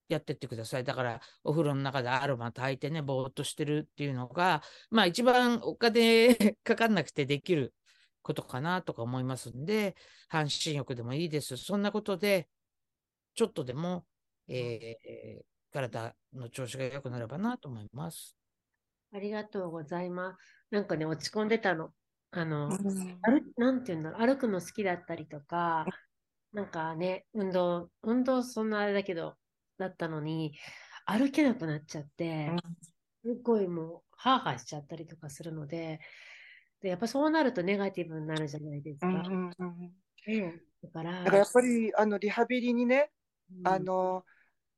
[0.09, 0.84] やってってください。
[0.84, 7.73] だから、お風呂の中でアロマ炊いてね、ぼーっとしてるっていうのが、まあ一番お金 かかんなくてできる
[8.21, 9.95] ことかなとか思いますんで、
[10.30, 11.57] 半身浴でもいいです。
[11.57, 12.49] そんなことで、
[13.36, 14.05] ちょっとでも、
[14.47, 18.36] えー、体の調子が良くなればなと思います。
[19.13, 20.38] ありがとうございます。
[20.72, 21.91] なんかね、落ち込んでたの。
[22.32, 25.86] あの、歩なんていうんだろう、歩くの好きだったりとか、
[26.53, 29.36] なんかね、運動、運動そんなあれだけど、
[29.78, 30.53] だったのに、
[31.05, 32.51] 歩けなくなっちゃって、
[33.24, 35.99] すごいもう、ハーハーしちゃったりとかするので、
[36.82, 39.07] でやっぱそうなるとネガティブになるじゃないですか。
[39.07, 39.93] うんうん
[40.28, 43.11] うん、だからだからやっぱりあのリハビリにね、
[43.59, 44.24] うん、あの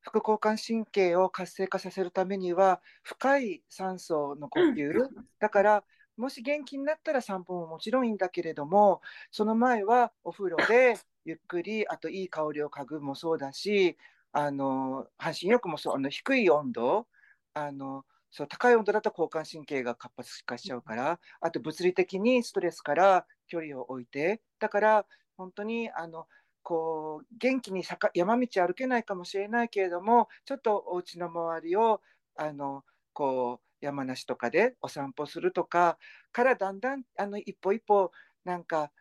[0.00, 5.84] 副交感神経を活性化させるためには深い酸素の呼吸、うん、だから
[6.16, 13.96] もし元気になったら散歩ももちろんいいんだけれどもその前はお風呂でゆっくりあといい香りを嗅ぐもそうだし
[14.32, 17.06] あの半身浴もそうあの低い温度
[17.54, 26.26] あのそう高い温度だと交感神経が活発化しちゃうから、あと物理的にストレスから距離を置いて、だから本当にあの
[26.62, 27.82] こう元気に
[28.14, 32.00] 山道歩けないかもしれないけれども、ちょっとお家の周りを
[32.36, 35.98] あのこう山梨とかでお散歩するとか
[36.32, 38.12] からだんだんあの一歩一歩
[38.44, 38.92] なんか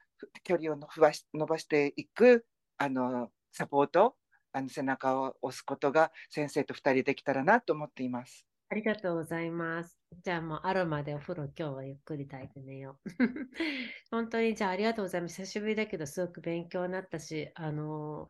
[0.44, 2.46] 距離を伸ばしていく
[2.78, 4.16] あのサポート
[4.52, 8.49] あの背中を押すことが先生と2人できたらなと思っています。
[8.72, 9.98] ありがとうございます。
[10.24, 13.10] じゃあもうアロマでお風呂今日はゆっくり炊いて寝よう。
[14.12, 15.38] 本当にじゃあありがとうございます。
[15.38, 18.30] 久しぶりだけどすごく勉強になったし、あの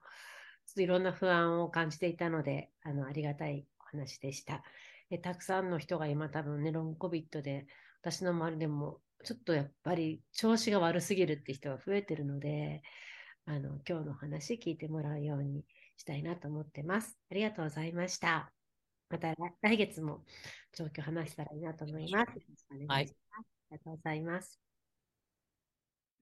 [0.78, 4.64] ー、いろんな不安を感じていたので、あのありがたいお話でした。
[5.10, 7.68] えたくさんの人が今多分ね、ロングコビットで
[8.02, 12.82] 私の周りでもちょっとやっぱり調子が悪すぎるって人が増えてるので、
[13.46, 15.66] あの今日の話聞いてもらうように
[15.98, 17.20] したいなと思ってます。
[17.30, 18.54] ありがとうございました。
[19.10, 20.24] また来月も
[20.74, 22.32] 状況話したらいいなと思います。
[22.88, 23.41] はい、あ
[23.72, 24.68] りがとうございます。